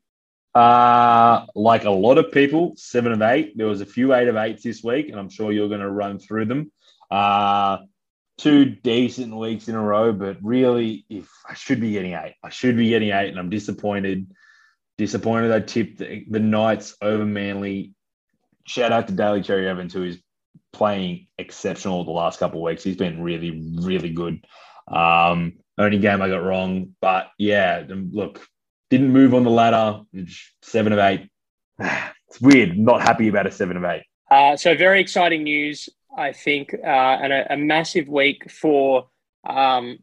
Uh, 0.54 1.44
like 1.54 1.84
a 1.84 1.90
lot 1.90 2.16
of 2.16 2.32
people, 2.32 2.72
seven 2.76 3.12
of 3.12 3.20
eight. 3.20 3.58
There 3.58 3.66
was 3.66 3.82
a 3.82 3.86
few 3.86 4.14
eight 4.14 4.28
of 4.28 4.36
eights 4.36 4.62
this 4.62 4.82
week, 4.82 5.08
and 5.08 5.18
I'm 5.18 5.28
sure 5.28 5.52
you're 5.52 5.68
going 5.68 5.80
to 5.80 5.90
run 5.90 6.18
through 6.18 6.46
them. 6.46 6.72
Uh, 7.10 7.78
two 8.38 8.64
decent 8.64 9.36
weeks 9.36 9.68
in 9.68 9.74
a 9.74 9.82
row, 9.82 10.12
but 10.12 10.38
really, 10.42 11.04
if 11.10 11.28
I 11.46 11.54
should 11.54 11.80
be 11.80 11.92
getting 11.92 12.14
eight, 12.14 12.36
I 12.42 12.48
should 12.48 12.76
be 12.76 12.88
getting 12.88 13.10
eight, 13.10 13.28
and 13.28 13.38
I'm 13.38 13.50
disappointed. 13.50 14.30
Disappointed 14.96 15.52
I 15.52 15.60
tipped 15.60 15.98
the, 15.98 16.24
the 16.30 16.40
Knights 16.40 16.96
over 17.02 17.26
Manly. 17.26 17.92
Shout 18.64 18.92
out 18.92 19.08
to 19.08 19.12
Daly 19.12 19.42
Cherry 19.42 19.68
Evans, 19.68 19.92
who 19.92 20.04
is 20.04 20.18
playing 20.76 21.26
exceptional 21.38 22.04
the 22.04 22.10
last 22.10 22.38
couple 22.38 22.60
of 22.60 22.64
weeks. 22.64 22.84
He's 22.84 22.96
been 22.96 23.22
really, 23.22 23.72
really 23.80 24.10
good. 24.10 24.44
Um, 24.88 25.54
only 25.78 25.98
game 25.98 26.22
I 26.22 26.28
got 26.28 26.44
wrong, 26.44 26.94
but 27.00 27.30
yeah, 27.38 27.84
look, 27.88 28.46
didn't 28.90 29.12
move 29.12 29.34
on 29.34 29.44
the 29.44 29.50
ladder. 29.50 30.02
Seven 30.62 30.92
of 30.92 30.98
eight. 30.98 31.28
It's 32.28 32.40
weird. 32.40 32.76
Not 32.76 33.02
happy 33.02 33.28
about 33.28 33.46
a 33.46 33.52
seven 33.52 33.76
of 33.76 33.84
eight. 33.84 34.02
Uh, 34.28 34.56
so 34.56 34.74
very 34.74 35.00
exciting 35.00 35.44
news, 35.44 35.88
I 36.18 36.32
think, 36.32 36.74
uh, 36.74 36.86
and 37.22 37.32
a, 37.32 37.52
a, 37.52 37.56
massive 37.56 38.08
week 38.08 38.50
for 38.50 39.06
um, 39.48 40.00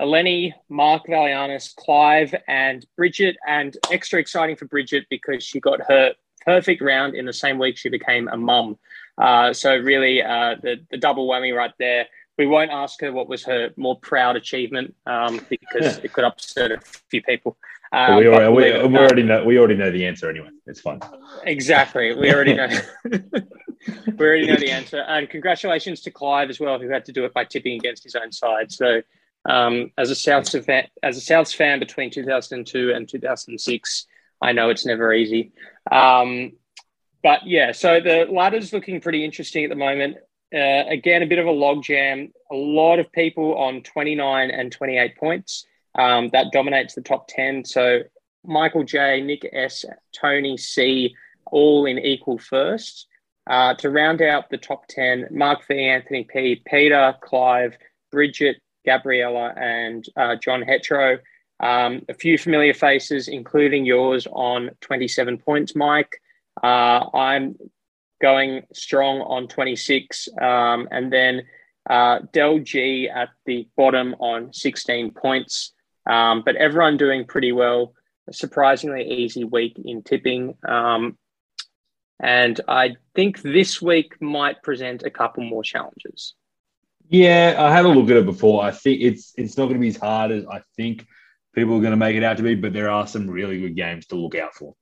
Eleni, 0.00 0.54
Mark 0.70 1.06
Valianis, 1.06 1.76
Clive, 1.76 2.34
and 2.48 2.86
Bridget, 2.96 3.36
and 3.46 3.76
extra 3.92 4.18
exciting 4.18 4.56
for 4.56 4.64
Bridget 4.64 5.04
because 5.10 5.44
she 5.44 5.60
got 5.60 5.80
her 5.88 6.14
perfect 6.46 6.80
round 6.80 7.14
in 7.14 7.26
the 7.26 7.32
same 7.32 7.58
week 7.58 7.76
she 7.76 7.90
became 7.90 8.28
a 8.28 8.36
mum. 8.38 8.78
Uh, 9.18 9.52
so 9.52 9.76
really, 9.76 10.22
uh, 10.22 10.56
the 10.62 10.76
the 10.90 10.96
double 10.96 11.28
whammy 11.28 11.54
right 11.54 11.72
there. 11.78 12.06
We 12.38 12.46
won't 12.46 12.70
ask 12.70 13.00
her 13.02 13.12
what 13.12 13.28
was 13.28 13.44
her 13.44 13.70
more 13.76 13.98
proud 13.98 14.36
achievement 14.36 14.94
um, 15.06 15.44
because 15.50 15.98
it 15.98 16.12
could 16.14 16.24
upset 16.24 16.72
a 16.72 16.80
few 16.80 17.22
people. 17.22 17.58
Um, 17.92 18.16
we, 18.16 18.28
already, 18.28 18.48
we, 18.52 18.88
we 18.88 18.98
already 18.98 19.22
know 19.24 19.44
we 19.44 19.58
already 19.58 19.74
know 19.74 19.90
the 19.90 20.06
answer 20.06 20.30
anyway. 20.30 20.48
It's 20.66 20.80
fine. 20.80 21.00
Exactly. 21.44 22.14
We 22.14 22.32
already 22.32 22.54
know. 22.54 22.68
we 23.04 24.26
already 24.26 24.46
know 24.46 24.56
the 24.56 24.70
answer. 24.70 25.00
And 25.00 25.28
congratulations 25.28 26.00
to 26.02 26.10
Clive 26.10 26.50
as 26.50 26.60
well, 26.60 26.78
who 26.78 26.88
had 26.88 27.04
to 27.06 27.12
do 27.12 27.24
it 27.24 27.34
by 27.34 27.44
tipping 27.44 27.74
against 27.74 28.04
his 28.04 28.14
own 28.14 28.30
side. 28.30 28.70
So, 28.70 29.02
um, 29.48 29.90
as 29.98 30.10
a 30.10 30.14
Souths 30.14 30.64
fan, 30.64 30.86
as 31.02 31.18
a 31.18 31.20
Souths 31.20 31.54
fan 31.54 31.80
between 31.80 32.10
2002 32.10 32.92
and 32.92 33.08
2006, 33.08 34.06
I 34.40 34.52
know 34.52 34.70
it's 34.70 34.86
never 34.86 35.12
easy. 35.12 35.52
Um, 35.90 36.52
but 37.22 37.46
yeah, 37.46 37.72
so 37.72 38.00
the 38.00 38.26
ladder's 38.30 38.72
looking 38.72 39.00
pretty 39.00 39.24
interesting 39.24 39.64
at 39.64 39.70
the 39.70 39.76
moment. 39.76 40.16
Uh, 40.54 40.84
again, 40.88 41.22
a 41.22 41.26
bit 41.26 41.38
of 41.38 41.46
a 41.46 41.50
logjam. 41.50 42.32
A 42.50 42.54
lot 42.54 42.98
of 42.98 43.10
people 43.12 43.54
on 43.56 43.82
29 43.82 44.50
and 44.50 44.72
28 44.72 45.16
points 45.16 45.66
um, 45.96 46.30
that 46.32 46.52
dominates 46.52 46.94
the 46.94 47.02
top 47.02 47.28
10. 47.28 47.64
So 47.64 48.00
Michael 48.44 48.84
J, 48.84 49.20
Nick 49.20 49.48
S, 49.52 49.84
Tony 50.18 50.56
C, 50.56 51.14
all 51.46 51.86
in 51.86 51.98
equal 51.98 52.38
first. 52.38 53.06
Uh, 53.48 53.74
to 53.74 53.90
round 53.90 54.22
out 54.22 54.48
the 54.50 54.58
top 54.58 54.86
10, 54.88 55.28
Mark 55.30 55.66
V, 55.66 55.88
Anthony 55.88 56.24
P, 56.24 56.62
Peter, 56.66 57.14
Clive, 57.20 57.76
Bridget, 58.12 58.56
Gabriella, 58.86 59.52
and 59.56 60.06
uh, 60.16 60.36
John 60.36 60.62
Hetro. 60.62 61.18
Um, 61.58 62.02
a 62.08 62.14
few 62.14 62.38
familiar 62.38 62.74
faces, 62.74 63.28
including 63.28 63.84
yours 63.84 64.26
on 64.30 64.70
27 64.80 65.38
points, 65.38 65.74
Mike. 65.74 66.20
Uh, 66.62 67.06
I'm 67.14 67.56
going 68.20 68.62
strong 68.72 69.20
on 69.20 69.48
26. 69.48 70.28
Um, 70.40 70.88
and 70.90 71.12
then 71.12 71.42
uh, 71.88 72.20
Del 72.32 72.58
G 72.60 73.08
at 73.08 73.30
the 73.46 73.68
bottom 73.76 74.14
on 74.14 74.52
16 74.52 75.12
points. 75.12 75.72
Um, 76.08 76.42
but 76.44 76.56
everyone 76.56 76.96
doing 76.96 77.24
pretty 77.26 77.52
well. 77.52 77.94
A 78.28 78.32
surprisingly 78.32 79.08
easy 79.08 79.44
week 79.44 79.80
in 79.82 80.02
tipping. 80.02 80.54
Um, 80.66 81.18
and 82.20 82.60
I 82.68 82.96
think 83.14 83.40
this 83.40 83.80
week 83.80 84.20
might 84.20 84.62
present 84.62 85.02
a 85.04 85.10
couple 85.10 85.42
more 85.42 85.62
challenges. 85.62 86.34
Yeah, 87.08 87.56
I 87.58 87.72
had 87.72 87.86
a 87.86 87.88
look 87.88 88.10
at 88.10 88.18
it 88.18 88.26
before. 88.26 88.62
I 88.62 88.70
think 88.70 89.00
it's 89.00 89.32
it's 89.36 89.56
not 89.56 89.64
going 89.64 89.74
to 89.74 89.80
be 89.80 89.88
as 89.88 89.96
hard 89.96 90.30
as 90.30 90.46
I 90.46 90.60
think 90.76 91.06
people 91.54 91.76
are 91.76 91.80
going 91.80 91.90
to 91.90 91.96
make 91.96 92.16
it 92.16 92.22
out 92.22 92.36
to 92.36 92.42
be, 92.42 92.54
but 92.54 92.72
there 92.72 92.90
are 92.90 93.06
some 93.06 93.28
really 93.28 93.58
good 93.60 93.74
games 93.74 94.06
to 94.06 94.16
look 94.16 94.36
out 94.36 94.54
for. 94.54 94.76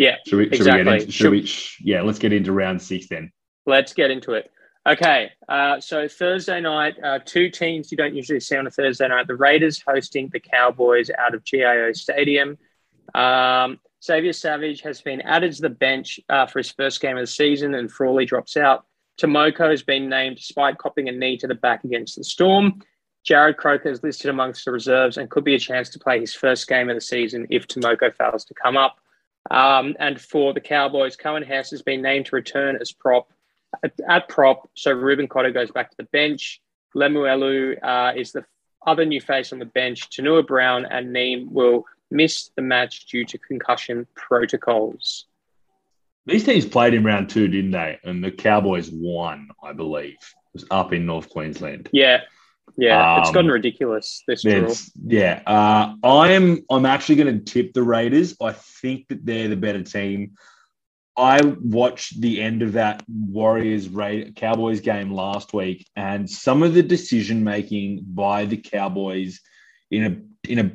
Yeah, 0.00 0.16
should 0.26 0.38
we, 0.38 0.44
should 0.44 0.54
exactly. 0.54 0.84
we 0.84 0.92
into, 0.92 1.12
should, 1.12 1.14
should 1.14 1.30
we, 1.30 1.52
yeah, 1.92 2.00
let's 2.00 2.18
get 2.18 2.32
into 2.32 2.52
round 2.52 2.80
six 2.80 3.06
then. 3.08 3.30
Let's 3.66 3.92
get 3.92 4.10
into 4.10 4.32
it. 4.32 4.50
Okay, 4.88 5.30
uh, 5.46 5.78
so 5.78 6.08
Thursday 6.08 6.58
night, 6.58 6.94
uh, 7.04 7.18
two 7.22 7.50
teams 7.50 7.92
you 7.92 7.98
don't 7.98 8.14
usually 8.14 8.40
see 8.40 8.56
on 8.56 8.66
a 8.66 8.70
Thursday 8.70 9.06
night. 9.08 9.26
The 9.26 9.36
Raiders 9.36 9.82
hosting 9.86 10.30
the 10.32 10.40
Cowboys 10.40 11.10
out 11.10 11.34
of 11.34 11.44
GIO 11.44 11.92
Stadium. 11.92 12.56
Um, 13.14 13.78
Xavier 14.02 14.32
Savage 14.32 14.80
has 14.80 15.02
been 15.02 15.20
added 15.20 15.52
to 15.52 15.60
the 15.60 15.68
bench 15.68 16.18
uh, 16.30 16.46
for 16.46 16.60
his 16.60 16.70
first 16.70 17.02
game 17.02 17.18
of 17.18 17.22
the 17.22 17.26
season, 17.26 17.74
and 17.74 17.92
Frawley 17.92 18.24
drops 18.24 18.56
out. 18.56 18.86
Tomoko 19.20 19.70
has 19.70 19.82
been 19.82 20.08
named 20.08 20.36
despite 20.36 20.78
copping 20.78 21.10
a 21.10 21.12
knee 21.12 21.36
to 21.36 21.46
the 21.46 21.54
back 21.54 21.84
against 21.84 22.16
the 22.16 22.24
Storm. 22.24 22.80
Jarrod 23.28 23.58
Croker 23.58 23.90
is 23.90 24.02
listed 24.02 24.30
amongst 24.30 24.64
the 24.64 24.72
reserves 24.72 25.18
and 25.18 25.28
could 25.28 25.44
be 25.44 25.56
a 25.56 25.58
chance 25.58 25.90
to 25.90 25.98
play 25.98 26.20
his 26.20 26.34
first 26.34 26.66
game 26.68 26.88
of 26.88 26.96
the 26.96 27.02
season 27.02 27.46
if 27.50 27.66
Tomoko 27.66 28.14
fails 28.14 28.46
to 28.46 28.54
come 28.54 28.78
up. 28.78 28.96
Um, 29.50 29.96
and 29.98 30.20
for 30.20 30.52
the 30.52 30.60
Cowboys, 30.60 31.16
Coen 31.16 31.46
Hess 31.46 31.70
has 31.70 31.82
been 31.82 32.02
named 32.02 32.26
to 32.26 32.36
return 32.36 32.76
as 32.80 32.92
prop 32.92 33.28
at, 33.82 33.92
at 34.08 34.28
prop, 34.28 34.68
so 34.74 34.92
Reuben 34.92 35.28
Cotter 35.28 35.50
goes 35.50 35.70
back 35.70 35.90
to 35.90 35.96
the 35.96 36.04
bench. 36.04 36.60
Lemuelu 36.94 37.76
uh, 37.82 38.12
is 38.16 38.32
the 38.32 38.44
other 38.86 39.04
new 39.04 39.20
face 39.20 39.52
on 39.52 39.58
the 39.58 39.64
bench. 39.64 40.10
Tanua 40.10 40.46
Brown 40.46 40.86
and 40.86 41.12
Neem 41.12 41.52
will 41.52 41.84
miss 42.10 42.50
the 42.56 42.62
match 42.62 43.06
due 43.06 43.24
to 43.26 43.38
concussion 43.38 44.06
protocols. 44.14 45.26
These 46.26 46.44
teams 46.44 46.66
played 46.66 46.94
in 46.94 47.04
round 47.04 47.30
two, 47.30 47.48
didn't 47.48 47.70
they? 47.70 47.98
And 48.04 48.22
the 48.22 48.30
Cowboys 48.30 48.90
won, 48.92 49.50
I 49.62 49.72
believe. 49.72 50.14
It 50.14 50.52
was 50.52 50.64
up 50.70 50.92
in 50.92 51.06
North 51.06 51.30
Queensland. 51.30 51.88
Yeah. 51.92 52.22
Yeah, 52.80 53.16
um, 53.16 53.20
it's 53.20 53.30
gotten 53.30 53.50
ridiculous 53.50 54.22
this 54.26 54.42
draw. 54.42 54.72
Yeah, 55.04 55.42
uh, 55.46 55.94
I 56.02 56.32
am. 56.32 56.64
I'm 56.70 56.86
actually 56.86 57.16
going 57.16 57.38
to 57.38 57.44
tip 57.44 57.74
the 57.74 57.82
Raiders. 57.82 58.34
I 58.40 58.52
think 58.52 59.08
that 59.08 59.26
they're 59.26 59.48
the 59.48 59.56
better 59.56 59.82
team. 59.82 60.32
I 61.14 61.42
watched 61.60 62.18
the 62.22 62.40
end 62.40 62.62
of 62.62 62.72
that 62.72 63.02
Warriors 63.06 63.86
Cowboys 64.34 64.80
game 64.80 65.12
last 65.12 65.52
week, 65.52 65.86
and 65.94 66.28
some 66.28 66.62
of 66.62 66.72
the 66.72 66.82
decision 66.82 67.44
making 67.44 68.00
by 68.14 68.46
the 68.46 68.56
Cowboys 68.56 69.40
in 69.90 70.04
a 70.04 70.50
in 70.50 70.58
a 70.58 70.72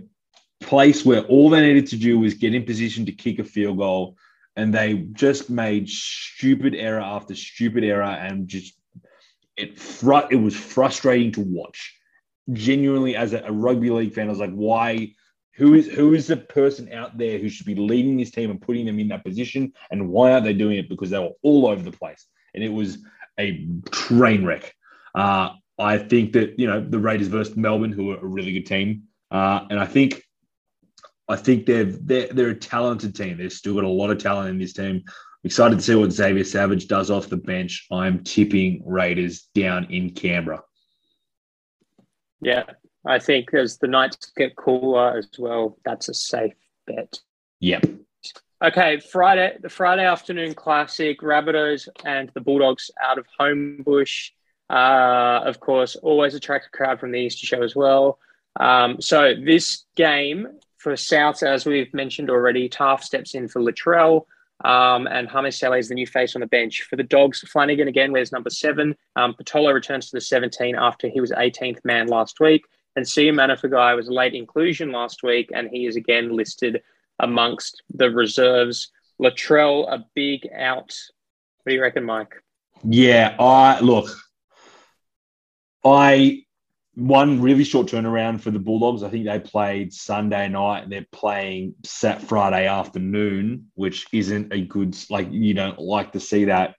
place 0.63 1.03
where 1.03 1.21
all 1.23 1.49
they 1.49 1.61
needed 1.61 1.87
to 1.87 1.97
do 1.97 2.19
was 2.19 2.35
get 2.35 2.53
in 2.53 2.65
position 2.65 3.07
to 3.07 3.13
kick 3.13 3.39
a 3.39 3.43
field 3.43 3.79
goal, 3.79 4.15
and 4.55 4.71
they 4.71 4.93
just 5.13 5.49
made 5.49 5.89
stupid 5.89 6.75
error 6.75 7.01
after 7.01 7.33
stupid 7.33 7.83
error, 7.83 8.03
and 8.03 8.47
just 8.47 8.77
it 9.57 9.79
fr- 9.79 10.29
it 10.31 10.35
was 10.35 10.55
frustrating 10.55 11.31
to 11.33 11.41
watch. 11.41 11.97
Genuinely, 12.51 13.15
as 13.15 13.33
a, 13.33 13.41
a 13.43 13.51
rugby 13.51 13.89
league 13.89 14.13
fan, 14.13 14.27
I 14.27 14.29
was 14.29 14.39
like, 14.39 14.53
why? 14.53 15.13
who 15.55 15.73
is 15.73 15.87
who 15.87 16.13
is 16.13 16.27
the 16.27 16.37
person 16.37 16.91
out 16.91 17.17
there 17.17 17.37
who 17.37 17.49
should 17.49 17.65
be 17.65 17.75
leading 17.75 18.17
this 18.17 18.31
team 18.31 18.51
and 18.51 18.61
putting 18.61 18.85
them 18.85 18.99
in 18.99 19.07
that 19.09 19.23
position? 19.23 19.73
And 19.89 20.09
why 20.09 20.31
aren't 20.31 20.45
they 20.45 20.53
doing 20.53 20.77
it? 20.77 20.89
Because 20.89 21.09
they 21.09 21.19
were 21.19 21.31
all 21.43 21.67
over 21.67 21.81
the 21.81 21.95
place. 21.95 22.25
And 22.53 22.63
it 22.63 22.69
was 22.69 22.97
a 23.39 23.67
train 23.91 24.45
wreck. 24.45 24.73
Uh, 25.13 25.51
i 25.77 25.97
think 25.97 26.31
that 26.31 26.57
you 26.57 26.65
know 26.65 26.79
the 26.79 26.97
raiders 26.97 27.27
versus 27.27 27.57
melbourne 27.57 27.91
who 27.91 28.11
are 28.11 28.17
a 28.17 28.25
really 28.25 28.53
good 28.53 28.65
team. 28.65 29.03
Uh, 29.31 29.65
and 29.69 29.79
i 29.79 29.85
think 29.85 30.23
i 31.27 31.35
think 31.35 31.65
they're, 31.65 31.85
they're 31.85 32.27
they're 32.27 32.49
a 32.49 32.55
talented 32.55 33.15
team. 33.15 33.37
They've 33.37 33.51
still 33.51 33.75
got 33.75 33.83
a 33.83 33.89
lot 33.89 34.09
of 34.09 34.17
talent 34.17 34.49
in 34.49 34.57
this 34.57 34.73
team 34.73 35.03
excited 35.45 35.77
to 35.77 35.81
see 35.81 35.95
what 35.95 36.11
xavier 36.11 36.43
savage 36.43 36.87
does 36.87 37.09
off 37.09 37.29
the 37.29 37.37
bench 37.37 37.87
i'm 37.91 38.23
tipping 38.23 38.81
raiders 38.85 39.47
down 39.53 39.85
in 39.85 40.09
canberra 40.09 40.61
yeah 42.41 42.63
I 43.05 43.19
think 43.19 43.53
as 43.53 43.77
the 43.77 43.87
nights 43.87 44.31
get 44.35 44.55
cooler 44.55 45.17
as 45.17 45.29
well, 45.37 45.77
that's 45.85 46.09
a 46.09 46.13
safe 46.13 46.53
bet. 46.87 47.19
Yep. 47.59 47.85
Okay, 48.63 48.99
Friday, 48.99 49.57
the 49.61 49.69
Friday 49.69 50.05
afternoon 50.05 50.55
classic, 50.55 51.21
Rabbitohs 51.21 51.87
and 52.03 52.31
the 52.33 52.41
Bulldogs 52.41 52.89
out 53.03 53.19
of 53.19 53.25
Homebush. 53.39 54.31
Uh, 54.69 55.41
of 55.45 55.59
course, 55.59 55.95
always 55.97 56.33
attract 56.33 56.67
a 56.67 56.69
crowd 56.75 56.99
from 56.99 57.11
the 57.11 57.19
Easter 57.19 57.45
show 57.45 57.61
as 57.61 57.75
well. 57.75 58.17
Um, 58.59 58.99
so 59.01 59.33
this 59.35 59.85
game 59.95 60.47
for 60.77 60.95
South, 60.95 61.43
as 61.43 61.65
we've 61.65 61.93
mentioned 61.93 62.31
already, 62.31 62.69
Taaffe 62.69 63.03
steps 63.03 63.35
in 63.35 63.47
for 63.47 63.61
Latrell. 63.61 64.25
Um, 64.63 65.07
and 65.07 65.29
Hame 65.29 65.51
Sele 65.51 65.77
is 65.77 65.89
the 65.89 65.95
new 65.95 66.07
face 66.07 66.35
on 66.35 66.41
the 66.41 66.47
bench. 66.47 66.83
For 66.89 66.95
the 66.95 67.03
Dogs, 67.03 67.41
Flanagan 67.41 67.87
again 67.87 68.11
wears 68.11 68.31
number 68.31 68.49
seven. 68.49 68.95
Um, 69.15 69.33
Patolo 69.33 69.73
returns 69.73 70.09
to 70.09 70.17
the 70.17 70.21
17 70.21 70.75
after 70.75 71.09
he 71.09 71.19
was 71.19 71.31
18th 71.31 71.83
man 71.83 72.07
last 72.07 72.39
week. 72.39 72.65
And 72.95 73.07
Sia 73.07 73.33
Manifagai 73.33 73.95
was 73.95 74.07
a 74.07 74.13
late 74.13 74.33
inclusion 74.33 74.91
last 74.91 75.21
week, 75.21 75.51
and 75.53 75.69
he 75.69 75.85
is 75.85 75.97
again 75.97 76.35
listed 76.35 76.81
amongst 77.19 77.83
the 77.93 78.09
reserves. 78.09 78.89
Latrell, 79.21 79.91
a 79.91 80.05
big 80.15 80.47
out. 80.55 80.93
What 81.63 81.71
do 81.71 81.75
you 81.75 81.81
reckon, 81.81 82.05
Mike? 82.05 82.33
Yeah, 82.83 83.35
I 83.37 83.79
look. 83.81 84.09
I 85.83 86.44
one 86.95 87.41
really 87.41 87.63
short 87.63 87.87
turnaround 87.87 88.41
for 88.41 88.51
the 88.51 88.59
Bulldogs. 88.59 89.03
I 89.03 89.09
think 89.09 89.25
they 89.25 89.39
played 89.39 89.93
Sunday 89.93 90.47
night 90.47 90.89
they're 90.89 91.05
playing 91.11 91.75
Sat 91.83 92.21
Friday 92.21 92.67
afternoon, 92.67 93.71
which 93.75 94.07
isn't 94.11 94.53
a 94.53 94.61
good 94.61 94.97
like 95.09 95.27
you 95.31 95.53
don't 95.53 95.79
like 95.79 96.13
to 96.13 96.19
see 96.19 96.45
that 96.45 96.75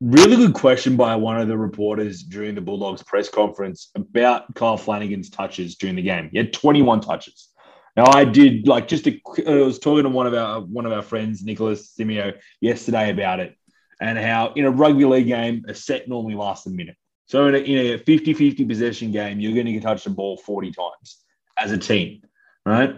Really 0.00 0.36
good 0.36 0.54
question 0.54 0.96
by 0.96 1.16
one 1.16 1.40
of 1.40 1.48
the 1.48 1.58
reporters 1.58 2.22
during 2.22 2.54
the 2.54 2.60
Bulldogs 2.60 3.02
press 3.02 3.28
conference 3.28 3.90
about 3.96 4.54
Kyle 4.54 4.76
Flanagan's 4.76 5.28
touches 5.28 5.74
during 5.74 5.96
the 5.96 6.02
game. 6.02 6.28
He 6.30 6.38
had 6.38 6.52
21 6.52 7.00
touches. 7.00 7.48
Now 7.96 8.06
I 8.06 8.24
did 8.24 8.68
like 8.68 8.86
just 8.86 9.08
a, 9.08 9.20
I 9.44 9.54
was 9.56 9.80
talking 9.80 10.04
to 10.04 10.08
one 10.08 10.28
of 10.28 10.34
our 10.34 10.60
one 10.60 10.86
of 10.86 10.92
our 10.92 11.02
friends, 11.02 11.42
Nicholas 11.42 11.96
Simeo 11.98 12.34
yesterday 12.60 13.10
about 13.10 13.40
it 13.40 13.56
and 14.00 14.16
how 14.16 14.52
in 14.54 14.66
a 14.66 14.70
rugby 14.70 15.04
league 15.04 15.26
game, 15.26 15.64
a 15.66 15.74
set 15.74 16.08
normally 16.08 16.36
lasts 16.36 16.66
a 16.66 16.70
minute. 16.70 16.96
So 17.28 17.46
in 17.46 17.54
a, 17.54 17.58
in 17.58 17.78
a 17.94 17.98
50-50 17.98 18.66
possession 18.66 19.12
game, 19.12 19.38
you're 19.38 19.52
going 19.52 19.66
to 19.66 19.72
get 19.72 19.82
touch 19.82 20.04
the 20.04 20.10
ball 20.10 20.38
40 20.38 20.72
times 20.72 21.18
as 21.58 21.72
a 21.72 21.78
team, 21.78 22.22
right? 22.64 22.96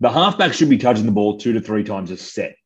The 0.00 0.10
halfback 0.10 0.52
should 0.52 0.68
be 0.68 0.78
touching 0.78 1.06
the 1.06 1.12
ball 1.12 1.38
two 1.38 1.54
to 1.54 1.60
three 1.60 1.82
times 1.82 2.10
a 2.10 2.16
set. 2.18 2.56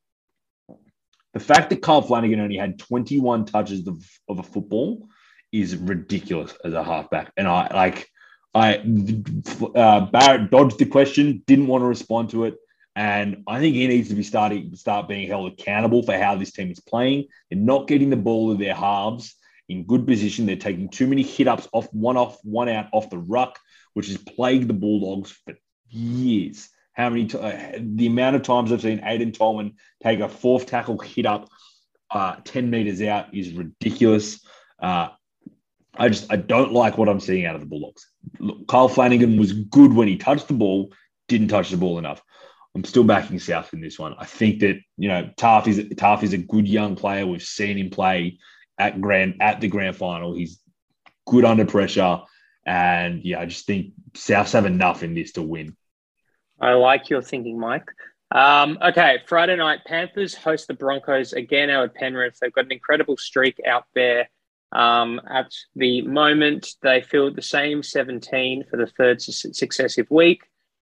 The 1.33 1.39
fact 1.39 1.69
that 1.69 1.81
Carl 1.81 2.01
Flanagan 2.01 2.41
only 2.41 2.57
had 2.57 2.79
21 2.79 3.45
touches 3.45 3.87
of, 3.87 4.05
of 4.27 4.39
a 4.39 4.43
football 4.43 5.07
is 5.53 5.77
ridiculous 5.77 6.53
as 6.65 6.73
a 6.73 6.83
halfback. 6.83 7.31
And 7.37 7.47
I 7.47 7.73
like, 7.73 8.09
I 8.53 8.77
uh, 9.75 10.05
Barrett 10.07 10.51
dodged 10.51 10.79
the 10.79 10.85
question, 10.85 11.43
didn't 11.47 11.67
want 11.67 11.81
to 11.81 11.87
respond 11.87 12.29
to 12.31 12.45
it, 12.45 12.55
and 12.95 13.43
I 13.47 13.59
think 13.59 13.75
he 13.75 13.87
needs 13.87 14.07
to 14.09 14.15
be 14.15 14.23
starting 14.23 14.73
start 14.75 15.09
being 15.09 15.27
held 15.27 15.51
accountable 15.51 16.03
for 16.03 16.17
how 16.17 16.35
this 16.35 16.51
team 16.51 16.71
is 16.71 16.79
playing. 16.79 17.25
They're 17.49 17.59
not 17.59 17.87
getting 17.87 18.09
the 18.09 18.15
ball 18.17 18.51
to 18.51 18.57
their 18.57 18.73
halves 18.73 19.35
in 19.69 19.85
good 19.85 20.05
position. 20.05 20.45
They're 20.45 20.55
taking 20.55 20.89
too 20.89 21.07
many 21.07 21.23
hit 21.23 21.47
ups 21.47 21.67
off 21.71 21.87
one 21.93 22.17
off, 22.17 22.37
one 22.43 22.69
out 22.69 22.87
off 22.91 23.09
the 23.09 23.17
ruck, 23.17 23.59
which 23.93 24.07
has 24.07 24.17
plagued 24.17 24.67
the 24.67 24.73
Bulldogs 24.73 25.31
for 25.31 25.55
years. 25.89 26.69
How 26.93 27.09
many? 27.09 27.25
T- 27.25 27.37
uh, 27.37 27.79
the 27.79 28.07
amount 28.07 28.35
of 28.35 28.43
times 28.43 28.71
I've 28.71 28.81
seen 28.81 28.99
Aiden 28.99 29.37
Tolman 29.37 29.73
take 30.01 30.19
a 30.19 30.29
fourth 30.29 30.65
tackle 30.65 30.97
hit 30.97 31.25
up 31.25 31.49
uh, 32.11 32.35
ten 32.43 32.69
meters 32.69 33.01
out 33.01 33.33
is 33.33 33.53
ridiculous. 33.53 34.45
Uh, 34.81 35.09
I 35.97 36.09
just 36.09 36.31
I 36.31 36.35
don't 36.35 36.71
like 36.71 36.97
what 36.97 37.09
I'm 37.09 37.19
seeing 37.19 37.45
out 37.45 37.55
of 37.55 37.61
the 37.61 37.67
Bulldogs. 37.67 38.07
Look, 38.39 38.67
Kyle 38.67 38.87
Flanagan 38.87 39.37
was 39.37 39.53
good 39.53 39.93
when 39.93 40.07
he 40.07 40.17
touched 40.17 40.47
the 40.47 40.53
ball, 40.53 40.93
didn't 41.27 41.49
touch 41.49 41.69
the 41.69 41.77
ball 41.77 41.97
enough. 41.97 42.21
I'm 42.75 42.83
still 42.83 43.05
backing 43.05 43.39
South 43.39 43.73
in 43.73 43.79
this 43.79 43.97
one. 43.97 44.15
I 44.19 44.25
think 44.25 44.59
that 44.59 44.77
you 44.97 45.07
know 45.07 45.29
Taaffe 45.37 45.67
is 45.67 45.79
Taaffe 45.95 46.23
is 46.23 46.33
a 46.33 46.37
good 46.37 46.67
young 46.67 46.95
player. 46.95 47.25
We've 47.25 47.41
seen 47.41 47.77
him 47.77 47.89
play 47.89 48.37
at 48.77 48.99
grand 48.99 49.35
at 49.41 49.61
the 49.61 49.67
grand 49.67 49.95
final. 49.95 50.33
He's 50.33 50.59
good 51.25 51.45
under 51.45 51.65
pressure, 51.65 52.21
and 52.65 53.23
yeah, 53.23 53.39
I 53.39 53.45
just 53.45 53.65
think 53.65 53.93
Souths 54.13 54.53
have 54.53 54.65
enough 54.65 55.03
in 55.03 55.15
this 55.15 55.33
to 55.33 55.41
win. 55.41 55.75
I 56.59 56.73
like 56.73 57.09
your 57.09 57.21
thinking, 57.21 57.59
Mike. 57.59 57.87
Um, 58.31 58.77
okay, 58.81 59.19
Friday 59.27 59.55
night, 59.55 59.81
Panthers 59.85 60.33
host 60.33 60.67
the 60.67 60.73
Broncos 60.73 61.33
again 61.33 61.69
out 61.69 61.93
Penrith. 61.93 62.37
They've 62.39 62.51
got 62.51 62.65
an 62.65 62.71
incredible 62.71 63.17
streak 63.17 63.59
out 63.65 63.85
there. 63.93 64.29
Um, 64.71 65.21
at 65.29 65.53
the 65.75 66.01
moment, 66.01 66.67
they 66.81 67.01
field 67.01 67.35
the 67.35 67.41
same 67.41 67.83
17 67.83 68.65
for 68.69 68.77
the 68.77 68.87
third 68.87 69.21
successive 69.21 70.07
week, 70.09 70.43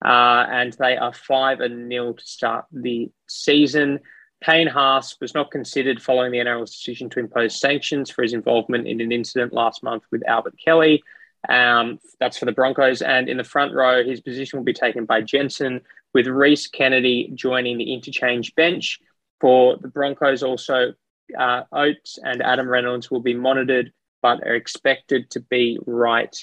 uh, 0.05 0.47
and 0.49 0.73
they 0.75 0.97
are 0.97 1.13
5 1.13 1.61
and 1.61 1.89
nil 1.89 2.15
to 2.15 2.25
start 2.25 2.67
the 2.73 3.11
season. 3.29 4.01
Payne 4.45 4.67
Haas 4.67 5.17
was 5.21 5.35
not 5.35 5.51
considered 5.51 6.03
following 6.03 6.31
the 6.31 6.39
NRL's 6.39 6.73
decision 6.73 7.09
to 7.11 7.19
impose 7.19 7.59
sanctions 7.59 8.11
for 8.11 8.23
his 8.23 8.35
involvement 8.35 8.87
in 8.87 9.01
an 9.01 9.11
incident 9.11 9.55
last 9.55 9.83
month 9.83 10.03
with 10.13 10.27
Albert 10.29 10.55
Kelly. 10.63 11.03
Um, 11.49 11.99
that's 12.21 12.37
for 12.37 12.45
the 12.45 12.53
Broncos. 12.53 13.01
And 13.01 13.31
in 13.31 13.39
the 13.39 13.45
front 13.45 13.73
row, 13.73 14.05
his 14.05 14.21
position 14.21 14.59
will 14.59 14.65
be 14.65 14.75
taken 14.75 15.07
by 15.07 15.23
Jensen, 15.23 15.81
with 16.13 16.27
Rhys 16.27 16.67
Kennedy 16.67 17.31
joining 17.35 17.79
the 17.79 17.95
interchange 17.95 18.55
bench. 18.55 19.01
For 19.41 19.79
the 19.79 19.89
Broncos, 19.89 20.43
also 20.43 20.93
uh, 21.39 21.63
Oates 21.73 22.19
and 22.23 22.43
Adam 22.43 22.69
Reynolds 22.69 23.11
will 23.11 23.21
be 23.21 23.35
monitored, 23.35 23.93
but 24.21 24.43
are 24.47 24.55
expected 24.55 25.31
to 25.31 25.41
be 25.41 25.79
right 25.87 26.35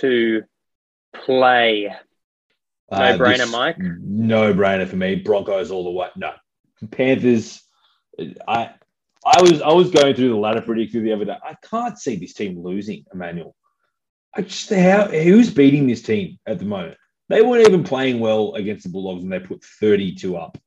to 0.00 0.42
play. 1.14 1.94
No 2.90 2.98
uh, 2.98 3.16
brainer, 3.16 3.50
Mike. 3.50 3.78
No 3.78 4.52
brainer 4.52 4.88
for 4.88 4.96
me. 4.96 5.14
Broncos 5.14 5.70
all 5.70 5.84
the 5.84 5.90
way. 5.90 6.08
No, 6.16 6.32
Panthers. 6.90 7.62
I 8.46 8.70
I 9.24 9.42
was 9.42 9.60
I 9.62 9.72
was 9.72 9.90
going 9.90 10.14
through 10.14 10.30
the 10.30 10.36
ladder 10.36 10.62
predictor 10.62 11.00
the 11.00 11.12
other 11.12 11.24
day. 11.24 11.36
I 11.42 11.56
can't 11.68 11.98
see 11.98 12.16
this 12.16 12.34
team 12.34 12.62
losing, 12.62 13.04
Emmanuel. 13.12 13.54
I 14.34 14.42
just 14.42 14.70
how 14.70 15.08
who's 15.08 15.52
beating 15.52 15.86
this 15.86 16.02
team 16.02 16.38
at 16.46 16.58
the 16.58 16.64
moment? 16.64 16.96
They 17.28 17.42
weren't 17.42 17.66
even 17.66 17.82
playing 17.82 18.20
well 18.20 18.54
against 18.54 18.84
the 18.84 18.90
Bulldogs, 18.90 19.24
and 19.24 19.32
they 19.32 19.40
put 19.40 19.64
32 19.64 20.36
up. 20.36 20.58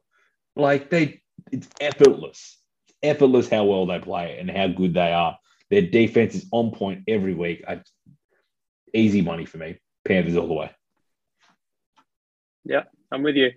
Like 0.55 0.89
they, 0.89 1.21
it's 1.51 1.69
effortless 1.79 2.59
effortless 3.01 3.49
how 3.49 3.65
well 3.65 3.85
they 3.85 3.99
play 3.99 4.37
and 4.39 4.49
how 4.49 4.67
good 4.67 4.93
they 4.93 5.11
are. 5.11 5.37
Their 5.69 5.83
defense 5.83 6.35
is 6.35 6.47
on 6.51 6.71
point 6.71 7.03
every 7.07 7.33
week. 7.33 7.63
I, 7.67 7.81
easy 8.93 9.21
money 9.21 9.45
for 9.45 9.57
me. 9.57 9.79
Panthers 10.05 10.35
all 10.35 10.47
the 10.47 10.53
way. 10.53 10.71
Yeah, 12.65 12.83
I'm 13.11 13.23
with 13.23 13.35
you. 13.35 13.51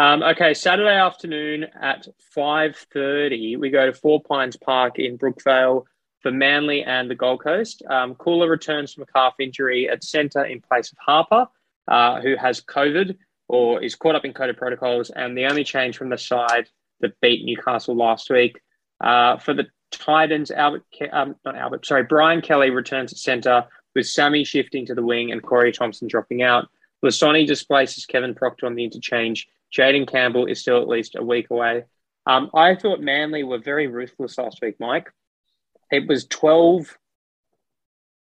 Um, 0.00 0.22
okay, 0.22 0.54
Saturday 0.54 0.96
afternoon 0.96 1.66
at 1.78 2.08
5.30, 2.34 3.58
we 3.58 3.68
go 3.68 3.84
to 3.84 3.92
Four 3.92 4.22
Pines 4.22 4.56
Park 4.56 4.98
in 4.98 5.18
Brookvale 5.18 5.84
for 6.20 6.30
Manly 6.30 6.82
and 6.82 7.10
the 7.10 7.14
Gold 7.14 7.44
Coast. 7.44 7.82
Um, 7.86 8.14
Koula 8.14 8.48
returns 8.48 8.94
from 8.94 9.02
a 9.02 9.06
calf 9.12 9.34
injury 9.38 9.90
at 9.90 10.02
centre 10.02 10.42
in 10.42 10.62
place 10.62 10.90
of 10.90 10.96
Harper, 11.04 11.46
uh, 11.86 12.22
who 12.22 12.34
has 12.36 12.62
COVID 12.62 13.14
or 13.48 13.82
is 13.82 13.94
caught 13.94 14.14
up 14.14 14.24
in 14.24 14.32
COVID 14.32 14.56
protocols. 14.56 15.10
And 15.10 15.36
the 15.36 15.44
only 15.44 15.64
change 15.64 15.98
from 15.98 16.08
the 16.08 16.16
side 16.16 16.70
that 17.00 17.20
beat 17.20 17.44
Newcastle 17.44 17.94
last 17.94 18.30
week 18.30 18.58
uh, 19.04 19.36
for 19.36 19.52
the 19.52 19.66
Titans, 19.90 20.50
Albert, 20.50 20.86
um, 21.12 21.36
not 21.44 21.56
Albert, 21.56 21.84
sorry, 21.84 22.04
Brian 22.04 22.40
Kelly 22.40 22.70
returns 22.70 23.12
at 23.12 23.18
centre 23.18 23.66
with 23.94 24.06
Sammy 24.06 24.44
shifting 24.44 24.86
to 24.86 24.94
the 24.94 25.04
wing 25.04 25.30
and 25.30 25.42
Corey 25.42 25.72
Thompson 25.72 26.08
dropping 26.08 26.40
out. 26.40 26.70
Lisone 27.04 27.46
displaces 27.46 28.06
Kevin 28.06 28.34
Proctor 28.34 28.64
on 28.64 28.76
the 28.76 28.84
interchange. 28.84 29.46
Jayden 29.76 30.10
Campbell 30.10 30.46
is 30.46 30.60
still 30.60 30.80
at 30.80 30.88
least 30.88 31.16
a 31.16 31.22
week 31.22 31.50
away. 31.50 31.84
Um, 32.26 32.50
I 32.54 32.74
thought 32.74 33.00
Manly 33.00 33.42
were 33.42 33.58
very 33.58 33.86
ruthless 33.86 34.38
last 34.38 34.60
week, 34.62 34.76
Mike. 34.78 35.10
It 35.90 36.06
was 36.06 36.26
12 36.26 36.96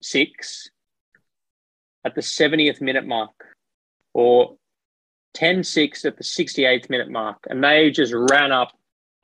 6 0.01 0.69
at 2.05 2.13
the 2.13 2.21
70th 2.21 2.81
minute 2.81 3.07
mark 3.07 3.33
or 4.13 4.57
10 5.33 5.63
6 5.63 6.05
at 6.05 6.17
the 6.17 6.23
68th 6.23 6.89
minute 6.89 7.09
mark. 7.09 7.37
And 7.49 7.63
they 7.63 7.89
just 7.91 8.13
ran 8.13 8.51
up 8.51 8.71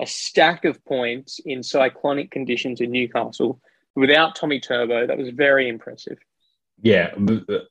a 0.02 0.08
stack 0.08 0.66
of 0.66 0.84
points 0.86 1.40
in 1.46 1.62
cyclonic 1.62 2.32
conditions 2.32 2.82
in 2.82 2.92
Newcastle 2.92 3.62
without 3.96 4.36
Tommy 4.36 4.60
Turbo. 4.60 5.06
That 5.06 5.18
was 5.18 5.30
very 5.30 5.70
impressive. 5.70 6.18
Yeah, 6.82 7.14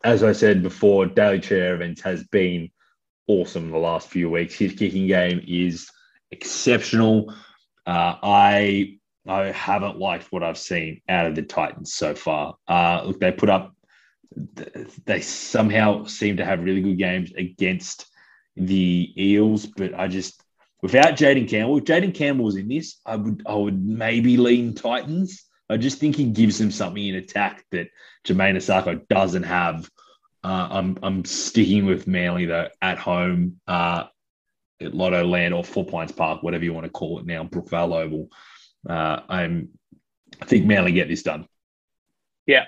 as 0.05 0.23
I 0.23 0.31
said 0.31 0.63
before, 0.63 1.07
Daly 1.07 1.41
Cherry 1.41 1.73
Evans 1.73 2.01
has 2.03 2.23
been 2.25 2.71
awesome 3.27 3.71
the 3.71 3.79
last 3.79 4.09
few 4.09 4.31
weeks. 4.31 4.55
His 4.55 4.75
kicking 4.75 5.07
game 5.07 5.43
is 5.47 5.89
exceptional. 6.31 7.35
Uh, 7.87 8.17
I 8.23 8.99
I 9.27 9.53
haven't 9.53 9.99
liked 9.99 10.33
what 10.33 10.43
I've 10.43 10.59
seen 10.59 11.03
out 11.09 11.27
of 11.27 11.35
the 11.35 11.43
Titans 11.43 11.93
so 11.95 12.15
far. 12.15 12.57
Uh, 12.67 13.03
look, 13.07 13.21
they 13.21 13.33
put 13.33 13.51
up. 13.51 13.75
They 15.07 15.21
somehow 15.21 16.05
seem 16.05 16.37
to 16.37 16.45
have 16.45 16.63
really 16.63 16.83
good 16.83 16.99
games 16.99 17.33
against 17.37 18.07
the 18.57 19.13
Eels, 19.17 19.67
but 19.67 19.93
I 19.95 20.07
just 20.07 20.41
Without 20.83 21.17
Jayden 21.17 21.49
Campbell, 21.49 21.79
if 21.79 21.85
Jayden 21.85 22.15
Campbell 22.15 22.47
was 22.47 22.57
in 22.57 22.69
this, 22.69 23.01
I 23.05 23.17
would 23.17 23.43
I 23.47 23.55
would 23.55 23.85
maybe 23.85 24.37
lean 24.37 24.75
Titans. 24.75 25.45
I 25.69 25.77
just 25.77 25.99
think 25.99 26.17
he 26.17 26.25
gives 26.25 26.59
them 26.59 26.71
something 26.71 27.07
in 27.07 27.17
attack 27.17 27.65
that 27.71 27.89
Jamayne 28.27 28.57
Isaako 28.57 29.07
doesn't 29.09 29.43
have. 29.43 29.89
Uh, 30.43 30.69
I'm 30.71 30.99
I'm 31.03 31.25
sticking 31.25 31.87
with 31.87 32.07
Manly 32.07 32.47
though 32.47 32.69
at 32.81 32.99
home 32.99 33.61
uh, 33.67 34.05
at 34.81 34.93
Lottoland 34.93 35.57
or 35.57 35.63
Four 35.63 35.85
Pines 35.85 36.13
Park, 36.13 36.43
whatever 36.43 36.65
you 36.65 36.73
want 36.73 36.85
to 36.85 36.91
call 36.91 37.19
it 37.19 37.27
now, 37.27 37.45
Brookvale 37.45 37.95
Oval. 37.95 38.29
Uh, 38.89 39.21
I'm 39.29 39.69
I 40.41 40.47
think 40.47 40.67
Manly 40.67 40.93
get 40.93 41.09
this 41.09 41.23
done. 41.23 41.47
Yeah, 42.47 42.65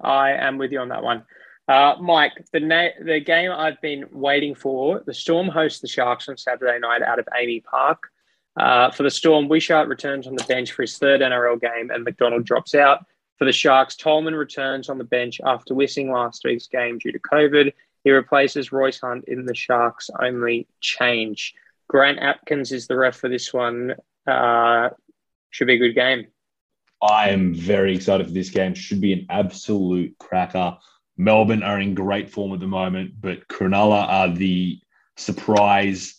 I 0.00 0.32
am 0.32 0.58
with 0.58 0.72
you 0.72 0.80
on 0.80 0.88
that 0.88 1.02
one. 1.02 1.24
Uh, 1.68 1.94
Mike, 2.00 2.44
the 2.52 2.60
na- 2.60 2.88
the 3.04 3.20
game 3.20 3.50
I've 3.52 3.80
been 3.80 4.06
waiting 4.10 4.54
for, 4.54 5.02
the 5.06 5.14
Storm 5.14 5.48
hosts 5.48 5.80
the 5.80 5.88
Sharks 5.88 6.28
on 6.28 6.36
Saturday 6.36 6.78
night 6.78 7.02
out 7.02 7.18
of 7.18 7.26
AAMI 7.26 7.64
Park. 7.64 8.08
Uh, 8.56 8.90
for 8.90 9.04
the 9.04 9.10
Storm, 9.10 9.48
Wishart 9.48 9.88
returns 9.88 10.26
on 10.26 10.34
the 10.34 10.44
bench 10.44 10.72
for 10.72 10.82
his 10.82 10.98
third 10.98 11.20
NRL 11.20 11.60
game 11.60 11.90
and 11.90 12.04
McDonald 12.04 12.44
drops 12.44 12.74
out. 12.74 13.04
For 13.42 13.46
the 13.46 13.52
Sharks, 13.52 13.96
Tolman 13.96 14.36
returns 14.36 14.88
on 14.88 14.98
the 14.98 15.02
bench 15.02 15.40
after 15.44 15.74
missing 15.74 16.12
last 16.12 16.44
week's 16.44 16.68
game 16.68 16.98
due 16.98 17.10
to 17.10 17.18
COVID. 17.18 17.72
He 18.04 18.12
replaces 18.12 18.70
Royce 18.70 19.00
Hunt 19.00 19.24
in 19.26 19.46
the 19.46 19.54
Sharks' 19.56 20.10
only 20.20 20.68
change. 20.80 21.52
Grant 21.88 22.20
Atkins 22.20 22.70
is 22.70 22.86
the 22.86 22.96
ref 22.96 23.16
for 23.16 23.28
this 23.28 23.52
one. 23.52 23.96
Uh, 24.28 24.90
should 25.50 25.66
be 25.66 25.74
a 25.74 25.78
good 25.78 25.94
game. 25.94 26.28
I 27.02 27.30
am 27.30 27.52
very 27.52 27.96
excited 27.96 28.28
for 28.28 28.32
this 28.32 28.50
game. 28.50 28.74
Should 28.74 29.00
be 29.00 29.12
an 29.12 29.26
absolute 29.28 30.16
cracker. 30.20 30.76
Melbourne 31.16 31.64
are 31.64 31.80
in 31.80 31.94
great 31.94 32.30
form 32.30 32.52
at 32.52 32.60
the 32.60 32.68
moment, 32.68 33.14
but 33.20 33.48
Cronulla 33.48 34.06
are 34.08 34.28
the 34.28 34.78
surprise, 35.16 36.14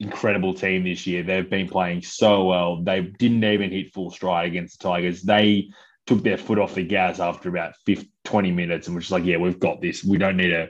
incredible 0.00 0.54
team 0.54 0.82
this 0.82 1.06
year. 1.06 1.22
They've 1.22 1.48
been 1.48 1.68
playing 1.68 2.02
so 2.02 2.46
well. 2.46 2.82
They 2.82 3.00
didn't 3.00 3.44
even 3.44 3.70
hit 3.70 3.94
full 3.94 4.10
stride 4.10 4.48
against 4.48 4.80
the 4.80 4.88
Tigers. 4.88 5.22
They 5.22 5.70
took 6.06 6.22
their 6.22 6.36
foot 6.36 6.58
off 6.58 6.74
the 6.74 6.84
gas 6.84 7.20
after 7.20 7.48
about 7.48 7.76
50, 7.86 8.10
20 8.24 8.50
minutes 8.50 8.86
and 8.86 8.96
was 8.96 9.04
just 9.04 9.12
like, 9.12 9.24
yeah, 9.24 9.36
we've 9.36 9.60
got 9.60 9.80
this. 9.80 10.02
We 10.04 10.18
don't 10.18 10.36
need 10.36 10.50
to 10.50 10.68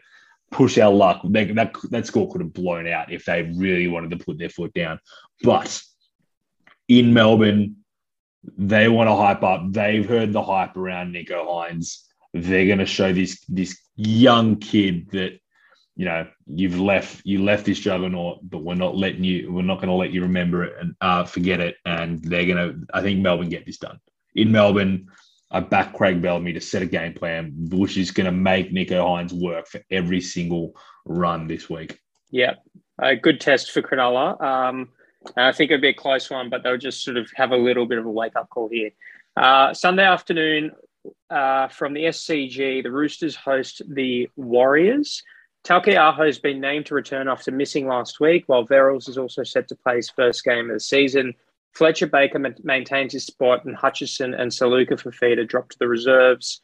push 0.51 0.79
our 0.79 0.93
luck. 0.93 1.21
They, 1.25 1.45
that, 1.45 1.75
that 1.91 2.07
score 2.07 2.31
could 2.31 2.41
have 2.41 2.53
blown 2.53 2.87
out 2.87 3.13
if 3.13 3.25
they 3.25 3.43
really 3.57 3.89
wanted 3.89 4.11
to 4.11 4.25
put 4.25 4.39
their 4.39 4.49
foot 4.49 4.75
down. 4.75 4.99
But 5.43 5.83
in 6.89 7.15
Melbourne, 7.15 7.77
they 8.57 8.89
want 8.89 9.09
to 9.09 9.17
hype 9.17 9.43
up. 9.43 9.63
They've 9.71 10.09
heard 10.09 10.33
the 10.33 10.43
hype 10.43 10.77
around 10.77 11.15
Nicho 11.15 11.47
Hynes. 11.47 12.05
they're 12.33 12.67
going 12.67 12.79
to 12.79 12.87
show 12.87 13.13
this 13.13 13.45
this 13.49 13.79
young 13.97 14.57
kid 14.57 15.11
that 15.11 15.39
you 15.97 16.07
know, 16.07 16.27
you've 16.47 16.81
left 16.81 17.21
you 17.27 17.45
left 17.45 17.67
this 17.67 17.79
juggernaut, 17.79 18.39
but 18.49 18.63
we're 18.63 18.75
not 18.75 18.97
letting 18.97 19.23
you. 19.23 19.53
We're 19.53 19.61
not 19.61 19.77
going 19.77 19.89
to 19.89 19.95
let 19.95 20.13
you 20.13 20.23
remember 20.23 20.65
it 20.65 20.75
and 20.81 20.95
uh, 21.03 21.25
forget 21.25 21.61
it. 21.61 21.77
And 21.85 22.23
they're 22.25 22.47
going 22.47 22.57
to. 22.57 22.87
I 22.95 23.03
think 23.03 23.21
Melbourne 23.21 23.51
get 23.51 23.67
this 23.67 23.77
done 23.77 24.01
in 24.35 24.53
Melbourne. 24.53 25.09
I 25.51 25.61
back 25.61 25.95
Craig 25.95 26.23
Bellamy 26.23 26.53
to 26.53 26.61
set 26.61 26.83
a 26.83 26.87
game 26.87 27.13
plan, 27.13 27.53
which 27.71 27.97
is 27.97 28.13
going 28.13 28.27
to 28.27 28.33
make 28.33 28.73
Nicho 28.73 29.05
Hynes 29.05 29.33
work 29.33 29.67
for 29.67 29.81
every 29.91 30.21
single 30.21 30.77
run 31.05 31.49
this 31.49 31.69
week. 31.69 31.99
Yeah, 32.31 32.55
a 33.01 33.17
good 33.17 33.41
test 33.41 33.73
for 33.73 33.83
Cronulla. 33.83 34.41
Um, 34.41 34.91
I 35.37 35.53
think 35.53 35.71
it'd 35.71 35.83
be 35.83 35.89
a 35.89 35.95
close 35.95 36.31
one, 36.31 36.51
but 36.51 36.63
they'll 36.63 36.77
just 36.77 37.05
sort 37.05 37.17
of 37.17 37.29
have 37.35 37.51
a 37.51 37.57
little 37.57 37.87
bit 37.87 37.99
of 37.99 38.07
a 38.07 38.11
wake 38.11 38.37
up 38.37 38.49
call 38.51 38.69
here. 38.69 38.91
Uh, 39.37 39.75
Sunday 39.75 40.05
afternoon 40.05 40.71
uh, 41.31 41.69
from 41.69 41.95
the 41.95 42.05
SCG, 42.05 42.83
the 42.83 42.91
Roosters 42.91 43.35
host 43.35 43.83
the 43.89 44.29
Warriors. 44.37 45.23
Taukei'aho 45.65 46.25
has 46.25 46.39
been 46.39 46.61
named 46.61 46.87
to 46.87 46.95
return 46.95 47.29
after 47.29 47.51
missing 47.51 47.87
last 47.87 48.19
week, 48.19 48.45
while 48.47 48.67
Verrills 48.67 49.09
is 49.09 49.19
also 49.19 49.43
set 49.43 49.69
to 49.69 49.77
play 49.77 49.97
his 49.97 50.11
first 50.11 50.43
game 50.45 50.71
of 50.71 50.75
the 50.75 50.81
season. 50.81 51.35
Fletcher 51.73 52.07
Baker 52.07 52.39
ma- 52.39 52.51
maintains 52.63 53.13
his 53.13 53.25
spot, 53.25 53.65
and 53.65 53.77
Hutchison 53.77 54.35
and 54.35 54.51
Saluka 54.51 54.93
Fifita 54.93 55.47
drop 55.47 55.69
to 55.71 55.79
the 55.79 55.89
reserves. 55.89 56.61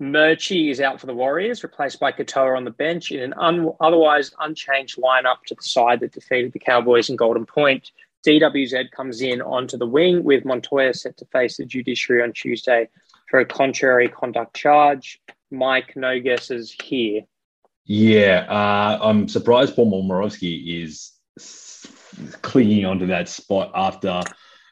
Murchie 0.00 0.70
is 0.70 0.80
out 0.80 1.00
for 1.00 1.06
the 1.06 1.14
Warriors, 1.14 1.62
replaced 1.64 1.98
by 1.98 2.12
Katoa 2.12 2.56
on 2.56 2.64
the 2.64 2.70
bench 2.70 3.10
in 3.10 3.20
an 3.20 3.34
un- 3.36 3.72
otherwise 3.80 4.32
unchanged 4.38 4.98
lineup 4.98 5.42
to 5.46 5.54
the 5.54 5.62
side 5.62 6.00
that 6.00 6.12
defeated 6.12 6.52
the 6.52 6.58
Cowboys 6.58 7.10
in 7.10 7.16
Golden 7.16 7.44
Point. 7.44 7.90
DWZ 8.26 8.90
comes 8.92 9.20
in 9.22 9.42
onto 9.42 9.76
the 9.76 9.86
wing 9.86 10.22
with 10.24 10.44
Montoya 10.44 10.94
set 10.94 11.16
to 11.16 11.24
face 11.26 11.56
the 11.56 11.64
judiciary 11.64 12.22
on 12.22 12.32
Tuesday 12.32 12.88
for 13.28 13.40
a 13.40 13.44
contrary 13.44 14.08
conduct 14.08 14.54
charge. 14.54 15.20
Mike, 15.50 15.96
no 15.96 16.20
guesses 16.20 16.76
here. 16.82 17.22
Yeah, 17.84 18.46
uh, 18.48 18.98
I'm 19.00 19.28
surprised 19.28 19.74
Paul 19.74 19.90
Momirovski 19.90 20.84
is 20.84 21.12
clinging 22.42 22.84
onto 22.84 23.06
that 23.06 23.28
spot 23.28 23.72
after 23.74 24.22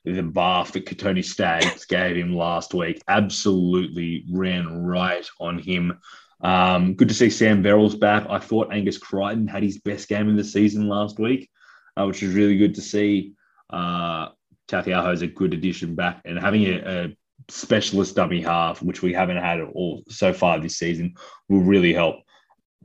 the 0.04 0.22
bath 0.22 0.72
that 0.72 0.86
Kotoni 0.86 1.24
Staggs 1.24 1.84
gave 1.84 2.16
him 2.16 2.34
last 2.34 2.74
week. 2.74 3.02
Absolutely 3.08 4.24
ran 4.30 4.84
right 4.84 5.26
on 5.40 5.58
him. 5.58 5.98
Um, 6.40 6.94
good 6.94 7.08
to 7.08 7.14
see 7.14 7.30
Sam 7.30 7.62
Verrills 7.62 7.98
back. 7.98 8.26
I 8.28 8.38
thought 8.38 8.72
Angus 8.72 8.98
Crichton 8.98 9.48
had 9.48 9.62
his 9.62 9.78
best 9.78 10.08
game 10.08 10.28
of 10.28 10.36
the 10.36 10.44
season 10.44 10.88
last 10.88 11.18
week, 11.18 11.50
uh, 11.96 12.06
which 12.06 12.22
was 12.22 12.34
really 12.34 12.56
good 12.56 12.74
to 12.76 12.82
see. 12.82 13.34
Uh, 13.70 14.28
is 14.72 15.22
a 15.22 15.26
good 15.28 15.54
addition 15.54 15.94
back, 15.94 16.20
and 16.24 16.38
having 16.38 16.64
a, 16.66 16.78
a, 16.78 17.16
specialist 17.48 18.16
dummy 18.16 18.42
half, 18.42 18.82
which 18.82 19.02
we 19.02 19.12
haven't 19.12 19.36
had 19.36 19.60
at 19.60 19.68
all 19.68 20.02
so 20.08 20.32
far 20.32 20.58
this 20.58 20.76
season, 20.76 21.14
will 21.48 21.60
really 21.60 21.92
help 21.92 22.16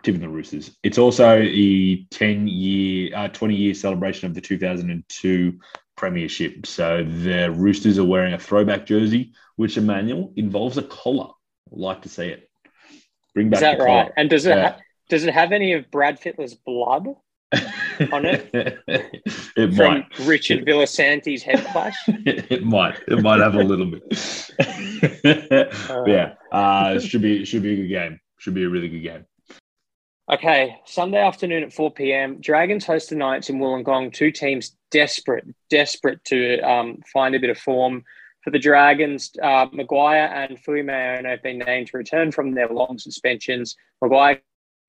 tipping 0.04 0.22
the 0.22 0.30
Roosters. 0.30 0.78
It's 0.84 0.98
also 0.98 1.40
the 1.42 2.06
10 2.12 2.48
year, 2.48 3.16
uh, 3.16 3.28
20 3.30 3.56
year 3.56 3.74
celebration 3.74 4.28
of 4.28 4.34
the 4.34 4.42
2002 4.42 5.60
Premiership. 5.98 6.66
So 6.66 7.04
the 7.04 7.52
Roosters 7.52 8.00
are 8.00 8.04
wearing 8.06 8.34
a 8.34 8.40
throwback 8.40 8.86
jersey, 8.86 9.34
which 9.58 9.78
Emmanuel 9.78 10.34
involves 10.36 10.78
a 10.78 10.84
collar. 10.84 11.30
I'd 11.72 11.78
like 11.78 12.02
to 12.04 12.10
see 12.10 12.28
it. 12.28 12.50
Bring 13.36 13.50
back 13.50 13.58
Is 13.58 13.62
that 13.62 13.78
the 13.78 13.84
right? 13.84 14.02
collar. 14.04 14.14
And 14.18 14.30
does 14.30 14.46
it 14.46 14.50
Yeah. 14.58 14.70
ha- 14.72 14.80
does 15.10 15.24
it 15.26 15.34
have 15.34 15.52
any 15.52 15.74
of 15.74 15.92
Brad 15.92 16.20
Fittler's 16.20 16.54
blood 16.56 17.08
on 18.12 18.26
it? 18.26 18.50
it 18.88 19.76
from 19.76 19.76
might. 19.76 20.20
Richard 20.22 20.66
Villasanti's 20.66 21.44
head 21.44 21.64
clash? 21.72 21.96
it 22.08 22.64
might. 22.64 23.00
It 23.08 23.22
might 23.22 23.40
have 23.42 23.56
a 23.56 23.64
little 23.64 23.86
bit. 23.88 24.48
But 25.02 26.08
yeah, 26.08 26.34
uh, 26.52 26.94
it 26.96 27.02
should 27.02 27.22
be 27.22 27.44
should 27.46 27.64
be 27.64 27.74
a 27.74 27.76
good 27.76 27.90
game. 27.90 28.20
Should 28.38 28.54
be 28.54 28.64
a 28.64 28.70
really 28.70 28.88
good 28.90 29.04
game. 29.04 29.26
Okay, 30.32 30.80
Sunday 30.86 31.18
afternoon 31.18 31.64
at 31.64 31.74
4 31.74 31.92
p.m. 31.92 32.40
Dragons 32.40 32.86
host 32.86 33.10
the 33.10 33.18
Knights 33.18 33.50
in 33.50 33.60
Wollongong. 33.60 34.14
Two 34.14 34.32
teams 34.32 34.78
desperate, 34.90 35.46
desperate 35.70 36.24
to 36.24 36.58
um, 36.62 37.02
find 37.12 37.36
a 37.36 37.40
bit 37.40 37.50
of 37.50 37.58
form. 37.58 38.06
For 38.42 38.52
the 38.52 38.58
Dragons, 38.58 39.32
uh, 39.44 39.68
McGuire 39.68 40.32
and 40.32 40.58
Fui 40.58 40.84
Mayono 40.84 41.32
have 41.32 41.44
been 41.44 41.58
named 41.58 41.88
to 41.88 41.98
return 41.98 42.32
from 42.32 42.54
their 42.54 42.70
long 42.70 42.98
suspensions. 42.98 43.76
McGuire 44.02 44.40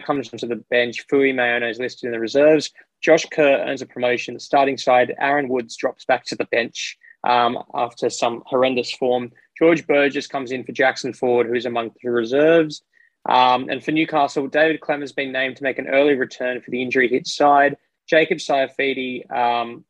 comes 0.06 0.32
onto 0.32 0.46
the 0.46 0.62
bench. 0.70 1.04
Fui 1.10 1.32
Mayono 1.32 1.68
is 1.68 1.80
listed 1.80 2.06
in 2.06 2.12
the 2.12 2.20
reserves. 2.20 2.70
Josh 3.02 3.26
Kerr 3.32 3.64
earns 3.66 3.82
a 3.82 3.86
promotion. 3.86 4.34
The 4.34 4.40
starting 4.40 4.78
side, 4.78 5.12
Aaron 5.18 5.48
Woods 5.48 5.76
drops 5.76 6.04
back 6.04 6.24
to 6.26 6.36
the 6.36 6.46
bench 6.52 6.96
um, 7.24 7.58
after 7.74 8.10
some 8.10 8.44
horrendous 8.46 8.92
form. 8.92 9.32
George 9.58 9.88
Burgess 9.88 10.28
comes 10.28 10.52
in 10.52 10.62
for 10.62 10.70
Jackson 10.70 11.12
Ford, 11.12 11.48
who's 11.48 11.66
among 11.66 11.90
the 12.00 12.10
reserves. 12.10 12.84
Um, 13.28 13.68
and 13.68 13.82
for 13.82 13.92
Newcastle, 13.92 14.48
David 14.48 14.80
Clem 14.80 15.00
has 15.00 15.12
been 15.12 15.32
named 15.32 15.56
to 15.56 15.62
make 15.62 15.78
an 15.78 15.88
early 15.88 16.14
return 16.14 16.60
for 16.60 16.70
the 16.70 16.82
injury 16.82 17.08
hit 17.08 17.26
side. 17.26 17.76
Jacob 18.08 18.38
Saifiti 18.38 19.30
um, 19.30 19.84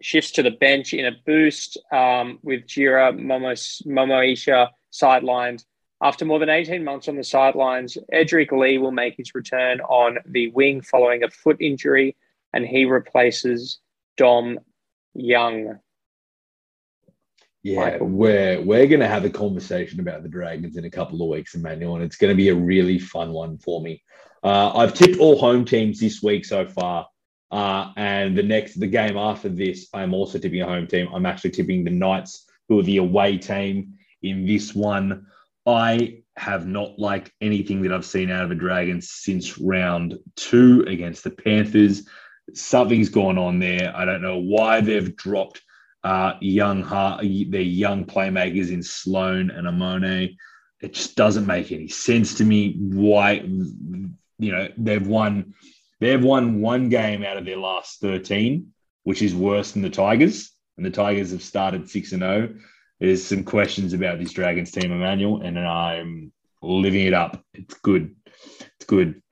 shifts 0.00 0.32
to 0.32 0.42
the 0.42 0.50
bench 0.50 0.94
in 0.94 1.06
a 1.06 1.12
boost 1.26 1.78
um, 1.92 2.38
with 2.42 2.66
Jira 2.66 3.18
Momos, 3.18 3.86
Momoisha 3.86 4.70
sidelined. 4.92 5.64
After 6.02 6.24
more 6.24 6.38
than 6.38 6.48
18 6.48 6.82
months 6.82 7.08
on 7.08 7.16
the 7.16 7.24
sidelines, 7.24 7.98
Edrick 8.12 8.52
Lee 8.52 8.78
will 8.78 8.90
make 8.90 9.16
his 9.18 9.34
return 9.34 9.80
on 9.82 10.16
the 10.24 10.50
wing 10.50 10.80
following 10.80 11.22
a 11.22 11.28
foot 11.28 11.58
injury, 11.60 12.16
and 12.54 12.66
he 12.66 12.86
replaces 12.86 13.80
Dom 14.16 14.58
Young. 15.12 15.78
Yeah, 17.62 17.80
Michael. 17.80 18.06
we're 18.06 18.60
we're 18.62 18.86
going 18.86 19.00
to 19.00 19.08
have 19.08 19.24
a 19.24 19.30
conversation 19.30 20.00
about 20.00 20.22
the 20.22 20.28
Dragons 20.28 20.76
in 20.76 20.86
a 20.86 20.90
couple 20.90 21.22
of 21.22 21.28
weeks, 21.28 21.54
Emmanuel, 21.54 21.96
and 21.96 22.04
it's 22.04 22.16
going 22.16 22.32
to 22.32 22.36
be 22.36 22.48
a 22.48 22.54
really 22.54 22.98
fun 22.98 23.32
one 23.32 23.58
for 23.58 23.82
me. 23.82 24.02
Uh, 24.42 24.74
I've 24.74 24.94
tipped 24.94 25.18
all 25.18 25.38
home 25.38 25.66
teams 25.66 26.00
this 26.00 26.22
week 26.22 26.46
so 26.46 26.66
far, 26.66 27.06
uh, 27.50 27.92
and 27.96 28.36
the 28.36 28.42
next 28.42 28.80
the 28.80 28.86
game 28.86 29.18
after 29.18 29.50
this, 29.50 29.88
I'm 29.92 30.14
also 30.14 30.38
tipping 30.38 30.62
a 30.62 30.66
home 30.66 30.86
team. 30.86 31.08
I'm 31.12 31.26
actually 31.26 31.50
tipping 31.50 31.84
the 31.84 31.90
Knights, 31.90 32.46
who 32.68 32.78
are 32.78 32.84
the 32.84 32.96
away 32.96 33.36
team 33.36 33.98
in 34.22 34.46
this 34.46 34.74
one. 34.74 35.26
I 35.66 36.22
have 36.38 36.66
not 36.66 36.98
liked 36.98 37.30
anything 37.42 37.82
that 37.82 37.92
I've 37.92 38.06
seen 38.06 38.30
out 38.30 38.44
of 38.44 38.48
the 38.48 38.54
Dragons 38.54 39.10
since 39.10 39.58
round 39.58 40.18
two 40.34 40.86
against 40.88 41.24
the 41.24 41.30
Panthers. 41.30 42.08
Something's 42.54 43.10
gone 43.10 43.36
on 43.36 43.58
there. 43.58 43.92
I 43.94 44.06
don't 44.06 44.22
know 44.22 44.38
why 44.38 44.80
they've 44.80 45.14
dropped 45.14 45.60
uh, 46.04 46.34
young 46.40 46.82
heart, 46.82 47.20
their 47.22 47.60
young 47.60 48.04
playmakers 48.04 48.70
in 48.70 48.82
Sloan 48.82 49.50
and 49.50 49.66
Amone. 49.66 50.36
It 50.80 50.94
just 50.94 51.14
doesn't 51.14 51.46
make 51.46 51.72
any 51.72 51.88
sense 51.88 52.34
to 52.36 52.44
me. 52.44 52.76
Why, 52.78 53.42
you 54.38 54.52
know, 54.52 54.68
they've 54.78 55.06
won, 55.06 55.54
they've 56.00 56.22
won 56.22 56.60
one 56.62 56.88
game 56.88 57.22
out 57.22 57.36
of 57.36 57.44
their 57.44 57.58
last 57.58 58.00
thirteen, 58.00 58.72
which 59.04 59.20
is 59.20 59.34
worse 59.34 59.72
than 59.72 59.82
the 59.82 59.90
Tigers, 59.90 60.52
and 60.76 60.86
the 60.86 60.90
Tigers 60.90 61.32
have 61.32 61.42
started 61.42 61.90
six 61.90 62.12
and 62.12 62.22
zero. 62.22 62.54
There's 62.98 63.24
some 63.24 63.44
questions 63.44 63.92
about 63.92 64.18
this 64.18 64.32
Dragons 64.32 64.70
team, 64.70 64.92
Emmanuel, 64.92 65.42
and 65.42 65.58
I'm 65.58 66.32
living 66.62 67.06
it 67.06 67.14
up. 67.14 67.42
It's 67.54 67.74
good. 67.74 68.14
It's 68.60 68.86
good. 68.86 69.22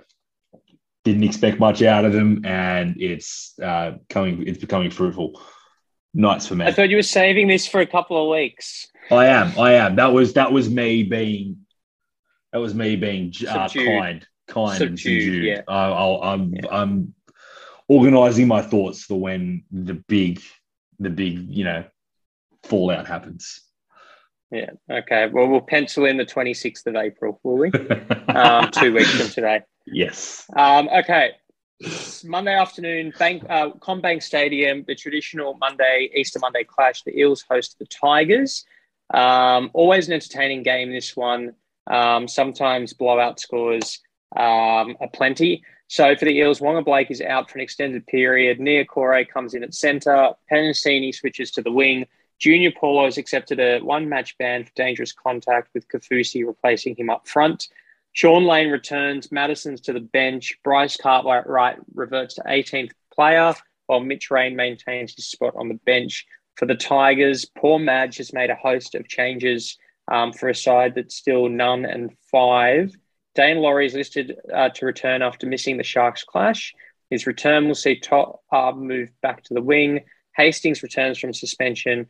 Didn't 1.04 1.24
expect 1.24 1.60
much 1.60 1.82
out 1.82 2.04
of 2.04 2.12
them, 2.12 2.44
and 2.44 2.96
it's 3.00 3.54
uh, 3.62 3.92
coming. 4.10 4.46
It's 4.46 4.58
becoming 4.58 4.90
fruitful. 4.90 5.40
Knights 6.14 6.46
for 6.46 6.54
me. 6.56 6.64
I 6.66 6.72
thought 6.72 6.88
you 6.90 6.96
were 6.96 7.02
saving 7.02 7.48
this 7.48 7.66
for 7.66 7.80
a 7.80 7.86
couple 7.86 8.20
of 8.22 8.34
weeks. 8.36 8.86
I 9.10 9.26
am. 9.26 9.58
I 9.58 9.74
am. 9.74 9.96
That 9.96 10.12
was 10.12 10.32
that 10.34 10.52
was 10.52 10.68
me 10.70 11.02
being 11.02 11.58
that 12.52 12.58
was 12.58 12.74
me 12.74 12.96
being 12.96 13.32
uh, 13.48 13.68
Subdued. 13.68 13.86
kind, 14.00 14.26
kind 14.48 14.82
and 14.82 14.98
Subdued, 14.98 15.22
subdued. 15.22 15.44
yeah. 15.44 15.60
I, 15.68 15.84
I'll, 15.88 16.20
I'm 16.22 16.54
Yeah. 16.54 16.62
I'm 16.70 17.14
organizing 17.88 18.48
my 18.48 18.62
thoughts 18.62 19.04
for 19.04 19.20
when 19.20 19.64
the 19.70 19.94
big 20.08 20.40
the 20.98 21.10
big 21.10 21.48
you 21.50 21.64
know 21.64 21.84
fallout 22.64 23.06
happens. 23.06 23.60
Yeah. 24.50 24.70
Okay. 24.90 25.28
Well, 25.30 25.46
we'll 25.46 25.60
pencil 25.60 26.06
in 26.06 26.16
the 26.16 26.24
26th 26.24 26.86
of 26.86 26.96
April, 26.96 27.38
will 27.42 27.58
we? 27.58 27.70
Um, 28.28 28.70
two 28.70 28.94
weeks 28.94 29.10
from 29.14 29.28
today. 29.28 29.60
yes. 29.86 30.44
Um, 30.56 30.88
okay. 30.88 31.32
Monday 32.24 32.54
afternoon, 32.54 33.12
Bank 33.18 33.44
uh, 33.48 33.70
CommBank 33.70 34.22
Stadium, 34.22 34.84
the 34.86 34.94
traditional 34.94 35.54
Monday 35.54 36.10
Easter 36.14 36.40
Monday 36.40 36.64
clash. 36.64 37.02
The 37.02 37.16
Eels 37.16 37.44
host 37.48 37.78
the 37.78 37.86
Tigers. 37.86 38.64
Um, 39.14 39.70
always 39.74 40.08
an 40.08 40.14
entertaining 40.14 40.62
game. 40.62 40.90
This 40.90 41.16
one. 41.16 41.54
Um, 41.86 42.28
sometimes 42.28 42.92
blowout 42.92 43.40
scores 43.40 44.00
um, 44.36 44.96
are 45.00 45.08
plenty. 45.12 45.62
So 45.86 46.14
for 46.16 46.26
the 46.26 46.36
Eels, 46.36 46.60
Waqa 46.60 46.84
Blake 46.84 47.10
is 47.10 47.22
out 47.22 47.48
for 47.48 47.58
an 47.58 47.62
extended 47.62 48.06
period. 48.06 48.58
Niukore 48.58 49.26
comes 49.26 49.54
in 49.54 49.62
at 49.62 49.72
centre. 49.72 50.32
Penisini 50.52 51.14
switches 51.14 51.50
to 51.52 51.62
the 51.62 51.72
wing. 51.72 52.06
Junior 52.38 52.72
Paulo 52.72 53.06
has 53.06 53.18
accepted 53.18 53.58
a 53.58 53.80
one 53.80 54.08
match 54.08 54.36
ban 54.36 54.64
for 54.64 54.72
dangerous 54.74 55.12
contact 55.12 55.70
with 55.74 55.88
Kafusi 55.88 56.46
replacing 56.46 56.94
him 56.96 57.08
up 57.08 57.26
front. 57.26 57.68
Shaun 58.12 58.44
Lane 58.44 58.70
returns. 58.70 59.30
Madison's 59.30 59.80
to 59.82 59.92
the 59.92 60.00
bench. 60.00 60.58
Bryce 60.64 60.96
Cartwright 60.96 61.76
reverts 61.94 62.34
to 62.34 62.42
18th 62.42 62.92
player, 63.14 63.54
while 63.86 64.00
Mitch 64.00 64.30
Rein 64.30 64.56
maintains 64.56 65.14
his 65.14 65.30
spot 65.30 65.54
on 65.56 65.68
the 65.68 65.78
bench. 65.86 66.26
For 66.56 66.66
the 66.66 66.74
Tigers, 66.74 67.44
poor 67.44 67.78
Madge 67.78 68.16
has 68.16 68.32
made 68.32 68.50
a 68.50 68.56
host 68.56 68.94
of 68.94 69.08
changes 69.08 69.78
um, 70.10 70.32
for 70.32 70.48
a 70.48 70.54
side 70.54 70.94
that's 70.94 71.14
still 71.14 71.48
none 71.48 71.84
and 71.84 72.10
five. 72.30 72.92
Daine 73.36 73.58
Laurie 73.58 73.86
is 73.86 73.94
listed 73.94 74.36
uh, 74.52 74.70
to 74.70 74.86
return 74.86 75.22
after 75.22 75.46
missing 75.46 75.76
the 75.76 75.84
Sharks 75.84 76.24
clash. 76.24 76.74
His 77.10 77.26
return 77.26 77.68
will 77.68 77.74
see 77.74 78.00
Top 78.00 78.42
uh, 78.50 78.72
move 78.72 79.10
back 79.22 79.44
to 79.44 79.54
the 79.54 79.62
wing. 79.62 80.00
Hastings 80.36 80.82
returns 80.82 81.18
from 81.18 81.32
suspension. 81.32 82.06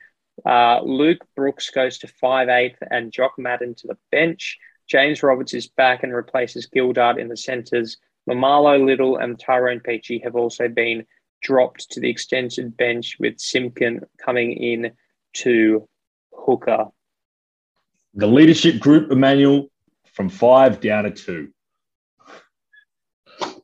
Uh, 0.47 0.81
Luke 0.83 1.25
Brooks 1.37 1.71
goes 1.71 1.99
to 1.99 2.07
5'8 2.07 2.77
and 2.91 3.13
Jock 3.13 3.33
Madden 3.39 3.75
to 3.77 3.89
the 3.89 3.99
bench. 4.11 4.59
James 4.89 5.23
Roberts 5.23 5.53
is 5.53 5.69
back 5.69 6.03
and 6.03 6.15
replaces 6.15 6.67
Gildart 6.67 7.21
in 7.21 7.29
the 7.29 7.37
centres. 7.37 7.99
Mamalo 8.29 8.85
Little 8.85 9.19
and 9.19 9.39
Tyrone 9.39 9.81
Peachey 9.81 10.23
have 10.25 10.35
also 10.35 10.69
been 10.69 11.05
dropped 11.43 11.91
to 11.91 12.01
the 12.01 12.11
extended 12.11 12.77
bench 12.77 13.17
with 13.21 13.39
Simpkin 13.39 14.01
coming 14.19 14.53
in 14.53 14.93
to 15.35 15.87
hooker. 16.33 16.87
The 18.15 18.27
leadership 18.27 18.81
group, 18.81 19.13
Emmanuel, 19.13 19.71
from 20.13 20.31
five 20.31 20.81
down 20.81 21.05
to 21.05 21.11
two. 21.11 21.49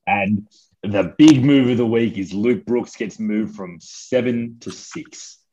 And 0.07 0.47
the 0.83 1.15
big 1.17 1.43
move 1.43 1.71
of 1.71 1.79
the 1.79 1.87
week 1.87 2.19
is 2.19 2.35
Luke 2.35 2.67
Brooks 2.67 2.95
gets 2.95 3.19
moved 3.19 3.57
from 3.57 3.79
seven 3.81 4.59
to 4.61 4.71
six 4.71 5.44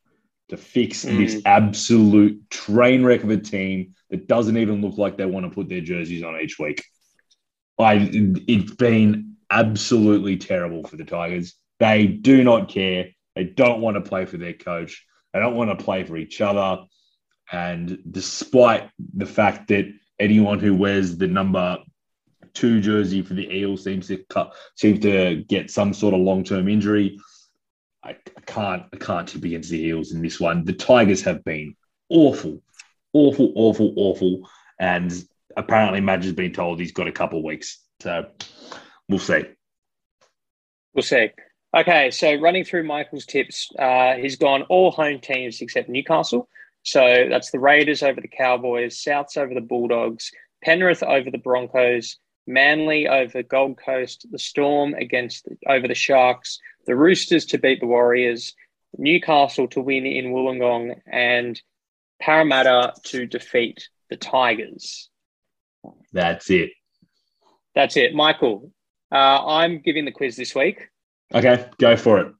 to 0.52 0.58
fix 0.58 1.06
mm. 1.06 1.18
this 1.18 1.42
absolute 1.46 2.50
train 2.50 3.04
wreck 3.04 3.24
of 3.24 3.30
a 3.30 3.38
team 3.38 3.96
that 4.10 4.28
doesn't 4.28 4.58
even 4.58 4.82
look 4.82 4.98
like 4.98 5.18
they 5.18 5.26
want 5.26 5.46
to 5.46 5.50
put 5.50 5.70
their 5.70 5.82
jerseys 5.82 6.24
on 6.24 6.40
each 6.40 6.60
week. 6.60 6.84
I, 7.80 8.10
it's 8.14 8.76
been 8.76 9.38
absolutely 9.50 10.38
terrible 10.38 10.84
for 10.84 10.98
the 10.98 11.06
Tigers. 11.06 11.56
They 11.80 12.06
do 12.06 12.44
not 12.44 12.70
care. 12.70 13.08
They 13.36 13.46
don't 13.46 13.80
want 13.80 13.96
to 13.96 14.02
play 14.02 14.26
for 14.26 14.38
their 14.38 14.54
coach. 14.54 15.06
They 15.34 15.40
don't 15.40 15.56
want 15.56 15.78
to 15.78 15.84
play 15.84 16.04
for 16.04 16.18
each 16.18 16.42
other. 16.42 16.84
And 17.50 17.98
despite 18.12 18.90
the 19.16 19.26
fact 19.26 19.70
that 19.70 19.86
anyone 20.20 20.60
who 20.60 20.76
wears 20.76 21.18
the 21.18 21.28
number 21.28 21.80
two 22.54 22.82
jersey 22.82 23.22
for 23.22 23.36
the 23.36 23.50
Eels 23.50 23.86
seems 23.86 24.08
to 24.08 24.18
cut, 24.30 24.54
seems 24.76 25.00
to 25.00 25.46
get 25.48 25.72
some 25.72 25.94
sort 25.94 26.14
of 26.14 26.20
long 26.20 26.44
term 26.44 26.68
injury. 26.68 27.18
I, 28.04 28.18
I, 28.42 28.52
can't 28.52 28.84
I 28.94 28.98
can't 28.98 29.28
tip 29.28 29.44
against 29.44 29.70
the 29.70 29.84
Eels 29.84 30.12
in 30.12 30.22
this 30.22 30.40
one. 30.40 30.66
The 30.66 30.74
Tigers 30.74 31.22
have 31.24 31.44
been 31.44 31.76
awful, 32.10 32.62
awful, 33.14 33.52
awful, 33.56 33.94
awful, 33.96 34.50
and 34.80 35.12
apparently 35.56 36.02
Madge 36.02 36.26
has 36.26 36.34
been 36.34 36.54
told 36.54 36.80
he's 36.80 36.92
got 36.92 37.08
a 37.08 37.12
couple 37.12 37.44
weeks. 37.44 37.80
So 38.00 38.28
we'll 39.08 39.20
see. 39.20 39.44
We'll 40.94 41.04
see. 41.04 41.30
Okay, 41.76 42.12
so 42.12 42.36
running 42.36 42.66
through 42.66 42.84
Michael's 42.84 43.26
tips, 43.26 43.70
uh, 43.80 44.16
he's 44.16 44.36
gone 44.36 44.64
all 44.64 44.92
home 44.92 45.20
teams 45.20 45.62
except 45.62 45.88
Newcastle. 45.88 46.50
So 46.84 47.28
that's 47.30 47.52
the 47.52 47.60
Raiders 47.60 48.04
over 48.04 48.20
the 48.20 48.28
Cowboys, 48.28 49.02
Souths 49.02 49.38
over 49.38 49.54
the 49.54 49.62
Bulldogs, 49.62 50.32
Penrith 50.64 51.04
over 51.04 51.32
the 51.32 51.38
Broncos, 51.38 52.18
Manly 52.48 53.08
over 53.08 53.44
Gold 53.44 53.78
Coast, 53.78 54.28
the 54.32 54.40
Storm 54.40 54.94
against 54.94 55.48
over 55.68 55.88
the 55.88 55.96
Sharks, 55.96 56.60
the 56.86 56.96
Roosters 56.96 57.46
to 57.48 57.58
beat 57.58 57.80
the 57.80 57.88
Warriors, 57.88 58.54
Newcastle 58.98 59.68
to 59.70 59.82
win 59.82 60.06
in 60.06 60.34
Wollongong, 60.34 61.00
and 61.06 61.62
Parramatta 62.20 62.94
to 63.06 63.26
defeat 63.26 63.90
the 64.10 64.18
Tigers. 64.18 65.10
That's 66.12 66.50
it. 66.50 66.72
That's 67.74 67.96
it. 67.98 68.14
Michael, 68.14 68.72
uh, 69.12 69.46
I'm 69.46 69.80
giving 69.80 70.06
the 70.06 70.12
quiz 70.12 70.36
this 70.36 70.54
week. 70.54 70.90
Okay, 71.34 71.70
go 71.80 71.96
for 71.96 72.20
it. 72.20 72.34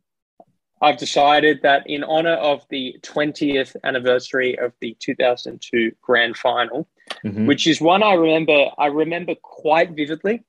I've 0.82 0.98
decided 0.98 1.62
that 1.62 1.84
in 1.86 2.04
honor 2.04 2.34
of 2.34 2.66
the 2.70 2.96
20th 3.04 3.76
anniversary 3.84 4.58
of 4.58 4.74
the 4.82 4.98
2002 5.00 5.92
grand 6.02 6.36
final, 6.36 6.88
mm-hmm. 7.26 7.46
which 7.46 7.68
is 7.68 7.82
one 7.82 8.04
I 8.04 8.14
remember, 8.14 8.68
I 8.78 8.88
remember 8.88 9.36
quite 9.42 9.92
vividly 9.92 10.44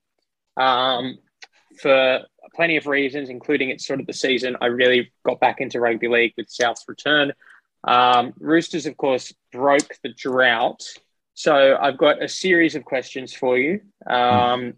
um, 0.57 1.17
for 1.81 2.21
plenty 2.55 2.77
of 2.77 2.87
reasons, 2.87 3.29
including 3.29 3.69
it's 3.69 3.85
sort 3.85 3.99
of 3.99 4.07
the 4.07 4.13
season 4.13 4.57
I 4.61 4.67
really 4.67 5.11
got 5.25 5.39
back 5.39 5.61
into 5.61 5.79
rugby 5.79 6.07
league 6.07 6.33
with 6.37 6.49
South's 6.49 6.83
return. 6.87 7.33
Um, 7.85 8.33
Roosters, 8.39 8.85
of 8.85 8.97
course, 8.97 9.33
broke 9.51 9.95
the 10.03 10.13
drought. 10.13 10.81
So 11.33 11.77
I've 11.79 11.97
got 11.97 12.21
a 12.21 12.27
series 12.27 12.75
of 12.75 12.85
questions 12.85 13.33
for 13.33 13.57
you. 13.57 13.81
Um, 14.07 14.75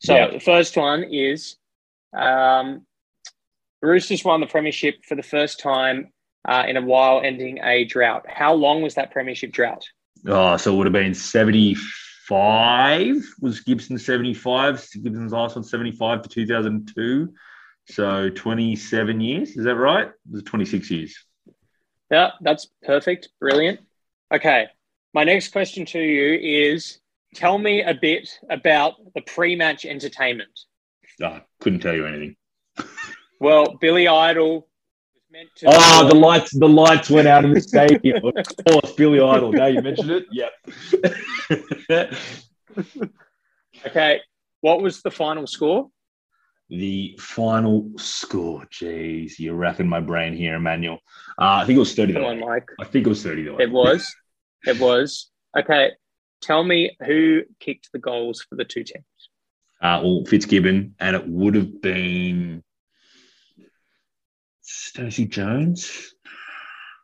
so 0.00 0.14
yeah. 0.14 0.30
the 0.30 0.40
first 0.40 0.76
one 0.76 1.04
is 1.04 1.56
um, 2.16 2.86
Roosters 3.82 4.24
won 4.24 4.40
the 4.40 4.46
premiership 4.46 5.04
for 5.04 5.16
the 5.16 5.22
first 5.22 5.60
time 5.60 6.12
uh, 6.46 6.64
in 6.66 6.76
a 6.76 6.82
while, 6.82 7.20
ending 7.22 7.58
a 7.62 7.84
drought. 7.84 8.26
How 8.28 8.54
long 8.54 8.82
was 8.82 8.94
that 8.94 9.10
premiership 9.10 9.52
drought? 9.52 9.84
Oh, 10.26 10.56
so 10.56 10.72
it 10.72 10.76
would 10.76 10.86
have 10.86 10.92
been 10.92 11.14
75. 11.14 13.34
Was 13.40 13.60
Gibson 13.60 13.98
75? 13.98 14.88
Gibson's 15.02 15.32
last 15.32 15.56
one 15.56 15.64
75 15.64 16.22
to 16.22 16.28
2002. 16.28 17.32
So 17.90 18.28
27 18.30 19.20
years. 19.20 19.56
Is 19.56 19.64
that 19.64 19.76
right? 19.76 20.08
It 20.08 20.14
was 20.30 20.42
26 20.42 20.90
years. 20.90 21.16
Yeah, 22.10 22.32
that's 22.40 22.66
perfect. 22.82 23.28
Brilliant. 23.40 23.80
Okay. 24.32 24.66
My 25.14 25.24
next 25.24 25.52
question 25.52 25.86
to 25.86 26.00
you 26.00 26.34
is 26.34 26.98
tell 27.34 27.56
me 27.58 27.82
a 27.82 27.94
bit 27.94 28.28
about 28.50 28.94
the 29.14 29.22
pre 29.22 29.56
match 29.56 29.86
entertainment. 29.86 30.50
Oh, 31.22 31.40
couldn't 31.60 31.80
tell 31.80 31.94
you 31.94 32.06
anything. 32.06 32.36
Well, 33.40 33.76
Billy 33.80 34.08
Idol 34.08 34.66
meant 35.30 35.48
to. 35.56 35.66
Oh, 35.68 36.08
the 36.08 36.14
lights! 36.14 36.56
The 36.56 36.68
lights 36.68 37.10
went 37.10 37.28
out 37.28 37.44
in 37.44 37.52
the 37.52 37.60
stadium. 37.60 38.16
of 38.24 38.34
course, 38.66 38.92
Billy 38.92 39.20
Idol. 39.20 39.52
Now 39.52 39.66
you 39.66 39.82
mentioned 39.82 40.10
it. 40.10 40.26
Yep. 40.32 40.52
okay, 43.86 44.20
what 44.60 44.82
was 44.82 45.02
the 45.02 45.10
final 45.10 45.46
score? 45.46 45.88
The 46.70 47.18
final 47.20 47.90
score. 47.96 48.66
Jeez, 48.72 49.38
you're 49.38 49.54
racking 49.54 49.88
my 49.88 50.00
brain 50.00 50.34
here, 50.34 50.56
Emmanuel. 50.56 50.98
Uh, 51.40 51.62
I 51.62 51.64
think 51.64 51.76
it 51.76 51.80
was 51.80 51.94
thirty. 51.94 52.12
Come 52.12 52.24
on, 52.24 52.40
Mike. 52.40 52.68
I 52.80 52.84
think 52.84 53.06
it 53.06 53.10
was 53.10 53.22
thirty. 53.22 53.46
It 53.46 53.70
was. 53.70 54.06
it 54.66 54.78
was. 54.80 55.30
Okay, 55.58 55.92
tell 56.42 56.62
me 56.62 56.96
who 57.04 57.42
kicked 57.60 57.90
the 57.92 57.98
goals 57.98 58.44
for 58.48 58.56
the 58.56 58.64
two 58.64 58.84
teams. 58.84 59.04
Uh, 59.80 60.00
well, 60.02 60.24
Fitzgibbon, 60.26 60.94
and 60.98 61.14
it 61.14 61.26
would 61.26 61.54
have 61.54 61.80
been 61.80 62.64
Stacey 64.78 65.26
Jones? 65.26 66.14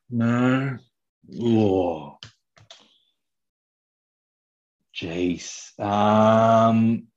No. 0.08 0.78
Oh. 1.40 2.18
Jeez. 4.94 5.78
Um, 5.78 7.08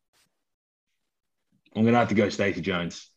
I'm 1.76 1.84
going 1.84 1.94
to 1.94 2.00
have 2.00 2.10
to 2.10 2.16
go 2.16 2.30
Stacey 2.30 2.62
Jones. 2.62 3.08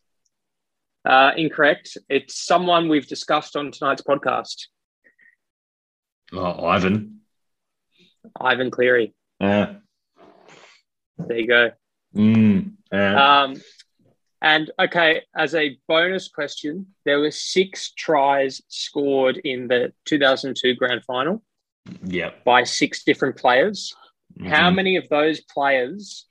Uh, 1.03 1.31
incorrect. 1.35 1.97
It's 2.09 2.45
someone 2.45 2.87
we've 2.87 3.07
discussed 3.07 3.55
on 3.55 3.71
tonight's 3.71 4.03
podcast. 4.03 4.67
Oh, 6.31 6.65
Ivan. 6.65 7.21
Ivan 8.39 8.69
Cleary. 8.69 9.15
Yeah. 9.39 9.77
There 11.17 11.37
you 11.39 11.47
go. 11.47 11.71
Mm, 12.15 12.73
yeah. 12.91 13.41
Um, 13.43 13.55
and 14.41 14.71
okay, 14.79 15.21
as 15.35 15.53
a 15.53 15.77
bonus 15.87 16.27
question, 16.27 16.87
there 17.05 17.19
were 17.19 17.31
six 17.31 17.91
tries 17.91 18.61
scored 18.67 19.37
in 19.37 19.67
the 19.67 19.93
2002 20.05 20.75
grand 20.75 21.03
final. 21.05 21.43
Yeah. 22.03 22.31
By 22.43 22.63
six 22.63 23.03
different 23.03 23.37
players. 23.37 23.95
Mm-hmm. 24.39 24.49
How 24.49 24.71
many 24.71 24.95
of 24.95 25.09
those 25.09 25.41
players 25.41 26.25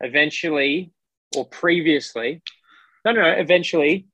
eventually 0.00 0.92
or 1.36 1.46
previously, 1.46 2.42
no, 3.04 3.12
no, 3.12 3.22
no 3.22 3.30
eventually 3.30 4.06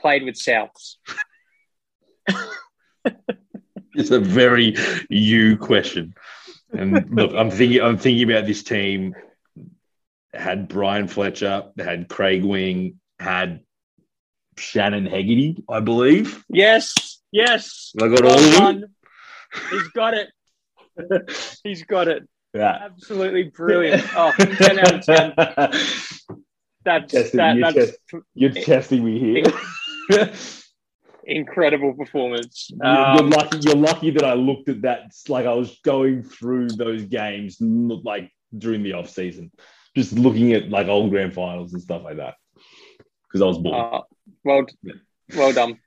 played 0.00 0.24
with 0.24 0.34
Souths? 0.34 0.96
it's 3.94 4.10
a 4.10 4.20
very 4.20 4.76
you 5.08 5.56
question. 5.56 6.14
And 6.72 7.08
look, 7.10 7.32
I'm 7.34 7.50
thinking 7.50 7.80
I'm 7.80 7.98
thinking 7.98 8.30
about 8.30 8.46
this 8.46 8.62
team 8.62 9.14
had 10.32 10.68
Bryan 10.68 11.08
Fletcher, 11.08 11.64
had 11.78 12.08
Craig 12.08 12.44
Wing, 12.44 13.00
had 13.18 13.60
Shannon 14.58 15.06
Hegarty, 15.06 15.64
I 15.68 15.80
believe. 15.80 16.44
Yes, 16.48 17.20
yes. 17.32 17.92
I 18.00 18.08
got 18.08 18.22
well 18.22 18.32
all 18.32 18.38
of 18.38 18.80
them. 18.80 18.94
He's 19.70 19.88
got 19.88 20.14
it. 20.14 20.28
He's 21.64 21.84
got 21.84 22.08
it. 22.08 22.28
Yeah. 22.54 22.78
Absolutely 22.82 23.44
brilliant. 23.44 24.04
Oh, 24.14 24.32
10 24.38 24.78
out 24.78 24.94
of 24.94 25.04
10. 25.04 25.34
That's, 26.82 27.12
testing, 27.12 27.38
that, 27.38 27.56
you're, 27.56 27.72
that's 27.72 27.90
test, 27.90 28.24
you're 28.34 28.50
testing 28.50 29.04
me 29.04 29.18
here. 29.18 30.32
incredible 31.24 31.92
performance. 31.92 32.70
You're, 32.70 32.86
um, 32.86 33.16
you're, 33.16 33.28
lucky. 33.28 33.58
You're 33.60 33.76
lucky 33.76 34.10
that 34.12 34.24
I 34.24 34.32
looked 34.32 34.68
at 34.68 34.82
that. 34.82 35.12
Like 35.28 35.46
I 35.46 35.52
was 35.52 35.78
going 35.84 36.22
through 36.22 36.68
those 36.68 37.04
games, 37.04 37.58
like 37.60 38.32
during 38.56 38.82
the 38.82 38.94
off 38.94 39.10
season 39.10 39.52
just 39.96 40.12
looking 40.12 40.52
at 40.52 40.68
like 40.70 40.86
old 40.88 41.10
grand 41.10 41.34
finals 41.34 41.72
and 41.72 41.82
stuff 41.82 42.02
like 42.04 42.16
that 42.16 42.34
because 43.28 43.42
I 43.42 43.46
was 43.46 43.58
bored. 43.58 43.74
Uh, 43.94 44.00
well, 44.44 44.64
yeah. 44.82 44.92
well 45.36 45.52
done. 45.52 45.78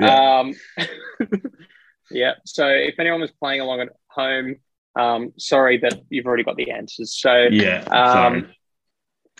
Yeah. 0.00 0.40
Um, 0.40 0.54
yeah. 2.10 2.34
So 2.44 2.66
if 2.68 2.98
anyone 2.98 3.20
was 3.20 3.30
playing 3.32 3.60
along 3.60 3.80
at 3.80 3.88
home, 4.08 4.56
Um, 4.94 5.32
sorry, 5.38 5.78
that 5.78 6.02
you've 6.10 6.26
already 6.26 6.42
got 6.44 6.56
the 6.56 6.70
answers. 6.70 7.18
So 7.18 7.48
Yeah. 7.50 7.80
Um. 7.84 8.50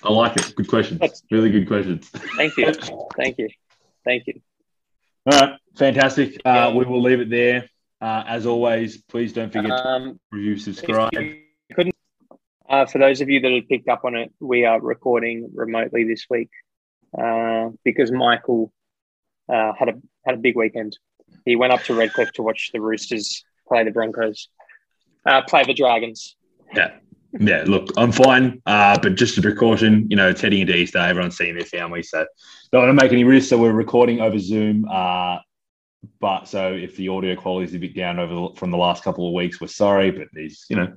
I 0.04 0.10
like 0.10 0.36
it. 0.36 0.54
Good 0.56 0.66
questions. 0.68 1.22
Really 1.30 1.50
good 1.50 1.66
questions. 1.68 2.08
thank 2.36 2.56
you, 2.56 2.72
thank 3.16 3.38
you, 3.38 3.48
thank 4.04 4.26
you. 4.26 4.40
All 5.26 5.38
right. 5.38 5.58
Fantastic. 5.76 6.36
Uh, 6.44 6.50
Yeah. 6.50 6.74
we 6.74 6.84
will 6.84 7.00
leave 7.02 7.20
it 7.20 7.30
there. 7.30 7.68
Uh, 8.00 8.24
as 8.26 8.46
always, 8.46 9.00
please 9.02 9.32
don't 9.32 9.52
forget 9.52 9.70
to 9.70 9.86
Um, 9.88 10.20
review, 10.32 10.56
subscribe. 10.56 11.12
couldn't, 11.12 11.94
uh, 12.72 12.86
for 12.86 12.98
those 12.98 13.20
of 13.20 13.28
you 13.28 13.38
that 13.38 13.52
have 13.52 13.68
picked 13.68 13.88
up 13.88 14.04
on 14.04 14.16
it, 14.16 14.32
we 14.40 14.64
are 14.64 14.80
recording 14.80 15.50
remotely 15.54 16.04
this 16.04 16.24
week 16.30 16.48
uh, 17.16 17.68
because 17.84 18.10
Michael 18.10 18.72
uh, 19.52 19.72
had 19.78 19.90
a 19.90 19.94
had 20.24 20.36
a 20.36 20.38
big 20.38 20.56
weekend. 20.56 20.98
He 21.44 21.54
went 21.54 21.72
up 21.72 21.82
to 21.84 21.94
Redcliffe 21.94 22.32
to 22.32 22.42
watch 22.42 22.70
the 22.72 22.80
Roosters 22.80 23.44
play 23.68 23.84
the 23.84 23.90
Broncos, 23.90 24.48
uh, 25.26 25.42
play 25.42 25.64
the 25.64 25.74
Dragons. 25.74 26.34
Yeah. 26.74 26.92
Yeah, 27.40 27.64
look, 27.66 27.88
I'm 27.96 28.12
fine, 28.12 28.60
uh, 28.66 28.98
but 29.00 29.14
just 29.14 29.38
a 29.38 29.42
precaution, 29.42 30.06
you 30.10 30.16
know, 30.16 30.28
it's 30.28 30.42
heading 30.42 30.60
into 30.60 30.76
Easter. 30.76 30.98
Everyone's 30.98 31.38
seeing 31.38 31.54
their 31.54 31.64
family, 31.64 32.02
so 32.02 32.26
don't 32.70 32.82
want 32.82 32.98
to 32.98 33.02
make 33.02 33.10
any 33.10 33.24
risks. 33.24 33.48
So 33.48 33.56
we're 33.56 33.72
recording 33.72 34.20
over 34.20 34.38
Zoom. 34.38 34.84
Uh, 34.86 35.38
but 36.20 36.44
so 36.44 36.74
if 36.74 36.94
the 36.96 37.08
audio 37.08 37.34
quality 37.34 37.64
is 37.64 37.74
a 37.74 37.78
bit 37.78 37.96
down 37.96 38.18
over 38.18 38.34
the, 38.34 38.48
from 38.56 38.70
the 38.70 38.76
last 38.76 39.02
couple 39.02 39.26
of 39.26 39.32
weeks, 39.32 39.62
we're 39.62 39.68
sorry, 39.68 40.10
but 40.10 40.28
these, 40.34 40.66
you 40.68 40.76
know, 40.76 40.92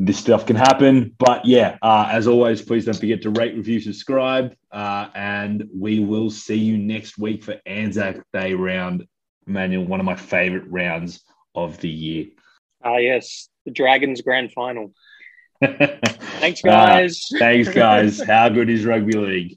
this 0.00 0.16
stuff 0.16 0.46
can 0.46 0.56
happen. 0.56 1.14
But 1.18 1.44
yeah, 1.44 1.76
uh, 1.82 2.08
as 2.10 2.26
always, 2.28 2.62
please 2.62 2.84
don't 2.84 2.94
forget 2.98 3.20
to 3.22 3.30
rate, 3.30 3.54
review, 3.56 3.80
subscribe, 3.80 4.54
uh, 4.70 5.08
and 5.14 5.64
we 5.74 5.98
will 6.00 6.30
see 6.30 6.54
you 6.54 6.78
next 6.78 7.18
week 7.18 7.42
for 7.42 7.56
Anzac 7.66 8.16
Day 8.32 8.54
round. 8.54 9.04
Manuel, 9.46 9.84
one 9.84 9.98
of 9.98 10.06
my 10.06 10.14
favorite 10.14 10.64
rounds 10.68 11.22
of 11.54 11.78
the 11.80 11.88
year. 11.88 12.26
Ah, 12.84 12.98
yes, 12.98 13.48
the 13.64 13.70
Dragons 13.72 14.20
grand 14.20 14.52
final. 14.52 14.92
Thanks, 15.60 16.60
Uh, 16.64 16.68
guys. 16.68 17.26
Thanks, 17.38 17.68
guys. 17.70 18.20
How 18.26 18.48
good 18.50 18.70
is 18.70 18.84
rugby 18.84 19.14
league? 19.18 19.54